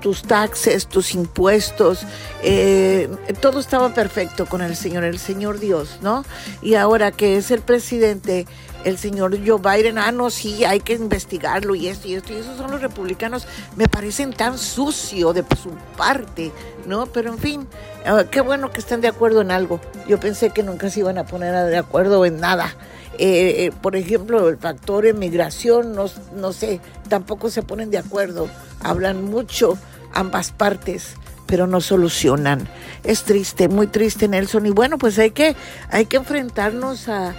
tus 0.00 0.22
taxes, 0.22 0.86
tus 0.86 1.14
impuestos, 1.14 2.00
eh, 2.42 3.08
todo 3.40 3.60
estaba 3.60 3.92
perfecto 3.94 4.46
con 4.46 4.62
el 4.62 4.76
Señor, 4.76 5.04
el 5.04 5.18
Señor 5.18 5.60
Dios, 5.60 5.98
¿no? 6.02 6.24
Y 6.62 6.74
ahora 6.74 7.12
que 7.12 7.36
es 7.36 7.50
el 7.50 7.60
presidente, 7.60 8.46
el 8.84 8.98
señor 8.98 9.36
Joe 9.46 9.60
Biden, 9.60 9.98
ah, 9.98 10.12
no, 10.12 10.30
sí, 10.30 10.64
hay 10.64 10.80
que 10.80 10.94
investigarlo 10.94 11.74
y 11.74 11.88
esto 11.88 12.08
y 12.08 12.14
esto, 12.14 12.32
y 12.32 12.36
esos 12.36 12.56
son 12.56 12.70
los 12.70 12.80
republicanos, 12.80 13.46
me 13.76 13.88
parecen 13.88 14.32
tan 14.32 14.58
sucio 14.58 15.32
de 15.32 15.44
su 15.62 15.70
parte, 15.96 16.52
¿no? 16.86 17.06
Pero 17.06 17.32
en 17.32 17.38
fin, 17.38 17.68
ah, 18.06 18.24
qué 18.30 18.40
bueno 18.40 18.70
que 18.70 18.80
estén 18.80 19.00
de 19.00 19.08
acuerdo 19.08 19.40
en 19.40 19.50
algo. 19.50 19.80
Yo 20.08 20.18
pensé 20.18 20.50
que 20.50 20.62
nunca 20.62 20.90
se 20.90 21.00
iban 21.00 21.18
a 21.18 21.26
poner 21.26 21.66
de 21.66 21.78
acuerdo 21.78 22.24
en 22.24 22.40
nada. 22.40 22.74
Eh, 23.18 23.66
eh, 23.66 23.72
por 23.82 23.96
ejemplo, 23.96 24.48
el 24.48 24.56
factor 24.56 25.04
emigración, 25.04 25.94
no, 25.94 26.06
no 26.34 26.52
sé, 26.52 26.80
tampoco 27.08 27.50
se 27.50 27.62
ponen 27.62 27.90
de 27.90 27.98
acuerdo, 27.98 28.48
hablan 28.82 29.24
mucho 29.24 29.76
ambas 30.12 30.52
partes 30.52 31.16
pero 31.50 31.66
no 31.66 31.80
solucionan. 31.80 32.68
Es 33.02 33.24
triste, 33.24 33.68
muy 33.68 33.88
triste, 33.88 34.28
Nelson. 34.28 34.66
Y 34.66 34.70
bueno, 34.70 34.98
pues 34.98 35.18
hay 35.18 35.32
que, 35.32 35.56
hay 35.90 36.06
que 36.06 36.16
enfrentarnos 36.16 37.08
a, 37.08 37.34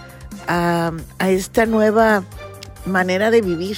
a, 0.48 0.92
esta 1.30 1.66
nueva 1.66 2.26
manera 2.86 3.32
de 3.32 3.42
vivir. 3.42 3.78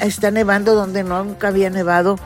Está 0.00 0.32
nevando 0.32 0.74
donde 0.74 1.04
nunca 1.04 1.46
había 1.46 1.70
nevado 1.70 2.18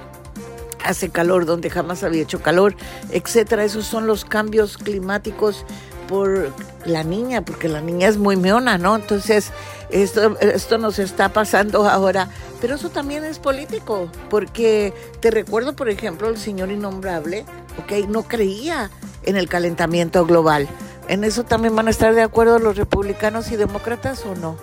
hace 0.82 1.10
calor 1.10 1.46
donde 1.46 1.70
jamás 1.70 2.02
había 2.04 2.22
hecho 2.22 2.40
calor, 2.40 2.74
etcétera. 3.10 3.64
Esos 3.64 3.86
son 3.86 4.06
los 4.06 4.24
cambios 4.24 4.78
climáticos 4.78 5.66
por 6.08 6.52
la 6.86 7.04
niña, 7.04 7.42
porque 7.42 7.68
la 7.68 7.80
niña 7.80 8.08
es 8.08 8.18
muy 8.18 8.36
meona, 8.36 8.78
¿no? 8.78 8.96
Entonces, 8.96 9.50
esto, 9.90 10.38
esto 10.40 10.78
nos 10.78 10.98
está 10.98 11.32
pasando 11.32 11.88
ahora. 11.88 12.28
Pero 12.60 12.76
eso 12.76 12.90
también 12.90 13.24
es 13.24 13.38
político, 13.38 14.08
porque 14.30 14.92
te 15.20 15.30
recuerdo, 15.30 15.74
por 15.74 15.88
ejemplo, 15.88 16.28
el 16.28 16.38
señor 16.38 16.70
innombrable, 16.70 17.44
¿ok? 17.78 18.08
No 18.08 18.22
creía 18.22 18.90
en 19.24 19.36
el 19.36 19.48
calentamiento 19.48 20.24
global. 20.26 20.68
¿En 21.08 21.24
eso 21.24 21.44
también 21.44 21.76
van 21.76 21.88
a 21.88 21.90
estar 21.90 22.14
de 22.14 22.22
acuerdo 22.22 22.58
los 22.58 22.76
republicanos 22.76 23.50
y 23.50 23.56
demócratas 23.56 24.24
o 24.24 24.34
no? 24.34 24.56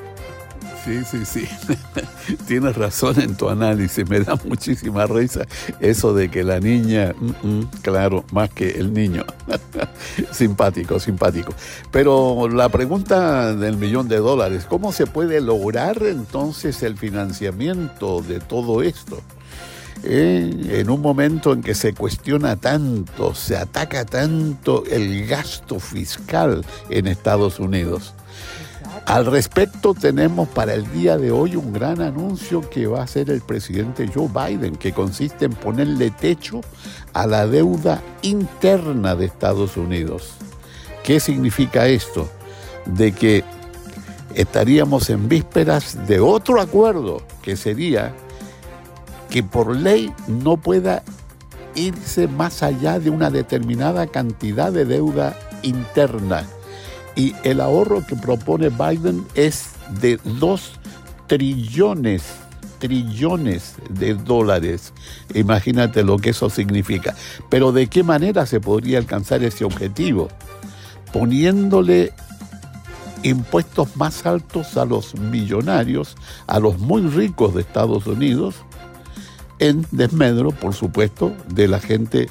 Sí, 0.83 1.03
sí, 1.03 1.25
sí. 1.25 1.47
Tienes 2.47 2.75
razón 2.75 3.19
en 3.21 3.35
tu 3.35 3.49
análisis. 3.49 4.07
Me 4.09 4.21
da 4.21 4.35
muchísima 4.45 5.05
risa 5.05 5.45
eso 5.79 6.13
de 6.13 6.29
que 6.29 6.43
la 6.43 6.59
niña, 6.59 7.13
mm, 7.19 7.47
mm, 7.47 7.69
claro, 7.81 8.25
más 8.31 8.49
que 8.49 8.71
el 8.71 8.93
niño. 8.93 9.25
simpático, 10.31 10.99
simpático. 10.99 11.53
Pero 11.91 12.47
la 12.47 12.69
pregunta 12.69 13.55
del 13.55 13.77
millón 13.77 14.07
de 14.07 14.17
dólares, 14.17 14.65
¿cómo 14.67 14.91
se 14.91 15.05
puede 15.05 15.39
lograr 15.39 16.01
entonces 16.03 16.81
el 16.81 16.97
financiamiento 16.97 18.21
de 18.21 18.39
todo 18.39 18.81
esto? 18.81 19.21
Eh, 20.03 20.79
en 20.79 20.89
un 20.89 20.99
momento 20.99 21.53
en 21.53 21.61
que 21.61 21.75
se 21.75 21.93
cuestiona 21.93 22.55
tanto, 22.55 23.35
se 23.35 23.55
ataca 23.55 24.03
tanto 24.03 24.83
el 24.89 25.27
gasto 25.27 25.79
fiscal 25.79 26.65
en 26.89 27.05
Estados 27.05 27.59
Unidos. 27.59 28.15
Al 29.05 29.25
respecto 29.25 29.93
tenemos 29.93 30.47
para 30.49 30.73
el 30.73 30.89
día 30.93 31.17
de 31.17 31.31
hoy 31.31 31.55
un 31.55 31.73
gran 31.73 32.01
anuncio 32.01 32.61
que 32.69 32.85
va 32.85 32.99
a 32.99 33.03
hacer 33.03 33.29
el 33.29 33.41
presidente 33.41 34.07
Joe 34.07 34.29
Biden, 34.29 34.75
que 34.75 34.93
consiste 34.93 35.45
en 35.45 35.53
ponerle 35.53 36.11
techo 36.11 36.61
a 37.13 37.25
la 37.25 37.47
deuda 37.47 38.01
interna 38.21 39.15
de 39.15 39.25
Estados 39.25 39.75
Unidos. 39.75 40.35
¿Qué 41.03 41.19
significa 41.19 41.87
esto? 41.87 42.29
De 42.85 43.11
que 43.11 43.43
estaríamos 44.35 45.09
en 45.09 45.27
vísperas 45.27 46.07
de 46.07 46.19
otro 46.19 46.61
acuerdo, 46.61 47.23
que 47.41 47.57
sería 47.57 48.13
que 49.29 49.41
por 49.41 49.75
ley 49.75 50.13
no 50.27 50.57
pueda 50.57 51.03
irse 51.73 52.27
más 52.27 52.61
allá 52.61 52.99
de 52.99 53.09
una 53.09 53.31
determinada 53.31 54.07
cantidad 54.07 54.71
de 54.71 54.85
deuda 54.85 55.37
interna 55.63 56.45
y 57.15 57.36
el 57.43 57.62
ahorro 57.62 58.06
que 58.06 58.15
propone 58.15 58.69
Biden 58.69 59.26
es 59.36 59.71
de 60.02 60.19
2 60.24 60.74
trillones, 61.28 62.24
trillones 62.80 63.76
de 63.89 64.15
dólares. 64.15 64.93
Imagínate 65.34 66.04
lo 66.04 66.17
que 66.17 66.32
eso 66.32 66.50
significa. 66.50 67.15
Pero 67.50 67.71
¿de 67.71 67.88
qué 67.88 68.04
manera 68.04 68.45
se 68.45 68.60
podría 68.60 68.97
alcanzar 68.97 69.43
ese 69.43 69.63
objetivo? 69.63 70.30
Poniéndole 71.13 72.13
impuestos 73.24 73.95
más 73.97 74.26
altos 74.26 74.78
a 74.78 74.86
los 74.86 75.15
millonarios, 75.15 76.15
a 76.47 76.60
los 76.60 76.80
muy 76.80 77.02
ricos 77.04 77.54
de 77.54 77.62
Estados 77.62 78.08
Unidos, 78.08 78.56
en 79.60 79.86
desmedro, 79.91 80.52
por 80.52 80.74
supuesto, 80.74 81.34
de 81.54 81.67
la 81.67 81.80
gente 81.80 82.30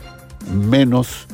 menos 0.53 1.27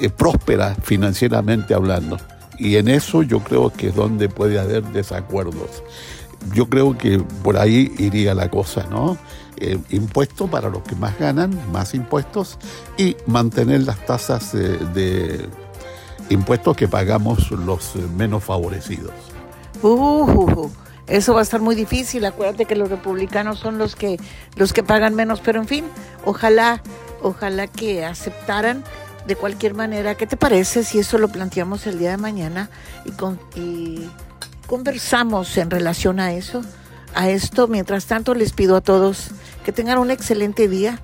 eh, 0.00 0.10
próspera 0.10 0.74
financieramente 0.82 1.72
hablando. 1.72 2.18
Y 2.60 2.76
en 2.76 2.88
eso 2.88 3.22
yo 3.22 3.40
creo 3.40 3.72
que 3.72 3.88
es 3.88 3.94
donde 3.94 4.28
puede 4.28 4.60
haber 4.60 4.84
desacuerdos. 4.84 5.82
Yo 6.54 6.68
creo 6.68 6.96
que 6.96 7.18
por 7.42 7.56
ahí 7.56 7.90
iría 7.98 8.34
la 8.34 8.50
cosa, 8.50 8.86
¿no? 8.90 9.16
Eh, 9.56 9.78
impuestos 9.88 10.48
para 10.50 10.68
los 10.68 10.82
que 10.82 10.94
más 10.94 11.18
ganan, 11.18 11.58
más 11.72 11.94
impuestos, 11.94 12.58
y 12.98 13.16
mantener 13.26 13.80
las 13.82 14.04
tasas 14.04 14.52
de 14.52 15.48
impuestos 16.28 16.76
que 16.76 16.86
pagamos 16.86 17.50
los 17.50 17.96
menos 18.16 18.44
favorecidos. 18.44 19.12
Uh, 19.82 20.68
eso 21.06 21.32
va 21.32 21.40
a 21.40 21.42
estar 21.42 21.60
muy 21.60 21.74
difícil. 21.74 22.24
Acuérdate 22.26 22.66
que 22.66 22.76
los 22.76 22.90
republicanos 22.90 23.58
son 23.58 23.78
los 23.78 23.96
que 23.96 24.18
los 24.56 24.74
que 24.74 24.82
pagan 24.82 25.14
menos, 25.14 25.40
pero 25.40 25.60
en 25.60 25.66
fin, 25.66 25.84
ojalá, 26.26 26.82
ojalá 27.22 27.66
que 27.66 28.04
aceptaran 28.04 28.84
de 29.26 29.36
cualquier 29.36 29.74
manera, 29.74 30.14
¿qué 30.14 30.26
te 30.26 30.36
parece 30.36 30.84
si 30.84 30.98
eso 30.98 31.18
lo 31.18 31.28
planteamos 31.28 31.86
el 31.86 31.98
día 31.98 32.10
de 32.10 32.16
mañana 32.16 32.70
y, 33.04 33.10
con, 33.12 33.38
conversamos 34.66 35.56
en 35.56 35.70
relación 35.70 36.20
a 36.20 36.32
eso? 36.32 36.62
A 37.14 37.28
esto, 37.28 37.66
mientras 37.66 38.06
tanto, 38.06 38.34
les 38.34 38.52
pido 38.52 38.76
a 38.76 38.80
todos 38.80 39.30
que 39.64 39.72
tengan 39.72 39.98
un 39.98 40.10
excelente 40.10 40.68
día, 40.68 41.00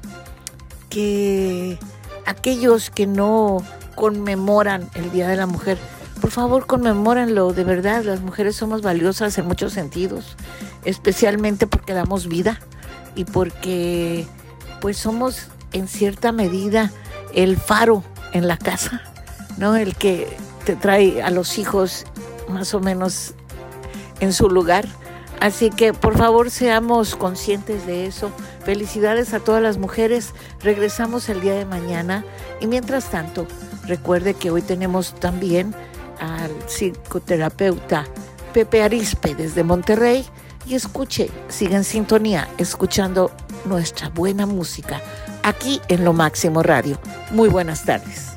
que 0.88 1.78
aquellos 2.24 2.90
que 2.90 3.06
no 3.06 3.58
conmemoran 3.94 4.88
el 4.94 5.10
Día 5.10 5.28
de 5.28 5.36
la 5.36 5.46
Mujer, 5.46 5.78
por 6.20 6.30
favor 6.30 6.66
conmemórenlo, 6.66 7.52
de 7.52 7.64
verdad, 7.64 8.04
las 8.04 8.20
mujeres 8.20 8.56
somos 8.56 8.82
valiosas 8.82 9.36
en 9.38 9.46
muchos 9.46 9.72
sentidos, 9.72 10.36
especialmente 10.84 11.66
porque 11.66 11.92
damos 11.92 12.28
vida 12.28 12.60
y 13.14 13.24
porque 13.24 14.26
pues 14.80 14.96
somos 14.96 15.48
en 15.72 15.88
cierta 15.88 16.32
medida 16.32 16.92
el 17.36 17.56
faro 17.56 18.02
en 18.32 18.48
la 18.48 18.56
casa, 18.56 19.02
¿no? 19.58 19.76
El 19.76 19.94
que 19.94 20.26
te 20.64 20.74
trae 20.74 21.22
a 21.22 21.30
los 21.30 21.58
hijos 21.58 22.04
más 22.48 22.74
o 22.74 22.80
menos 22.80 23.34
en 24.18 24.32
su 24.32 24.48
lugar. 24.48 24.86
Así 25.38 25.70
que 25.70 25.92
por 25.92 26.16
favor 26.16 26.50
seamos 26.50 27.14
conscientes 27.14 27.86
de 27.86 28.06
eso. 28.06 28.30
Felicidades 28.64 29.34
a 29.34 29.40
todas 29.40 29.62
las 29.62 29.76
mujeres. 29.76 30.32
Regresamos 30.62 31.28
el 31.28 31.42
día 31.42 31.54
de 31.54 31.66
mañana. 31.66 32.24
Y 32.60 32.66
mientras 32.66 33.10
tanto, 33.10 33.46
recuerde 33.84 34.34
que 34.34 34.50
hoy 34.50 34.62
tenemos 34.62 35.14
también 35.14 35.74
al 36.18 36.50
psicoterapeuta 36.66 38.06
Pepe 38.54 38.82
Arispe 38.82 39.34
desde 39.34 39.62
Monterrey 39.62 40.24
y 40.66 40.74
escuche, 40.74 41.30
siga 41.48 41.76
en 41.76 41.84
sintonía, 41.84 42.48
escuchando 42.56 43.30
nuestra 43.66 44.08
buena 44.08 44.46
música 44.46 45.02
aquí 45.46 45.80
en 45.88 46.04
Lo 46.04 46.12
Máximo 46.12 46.62
Radio. 46.62 46.98
Muy 47.30 47.48
buenas 47.48 47.84
tardes. 47.84 48.35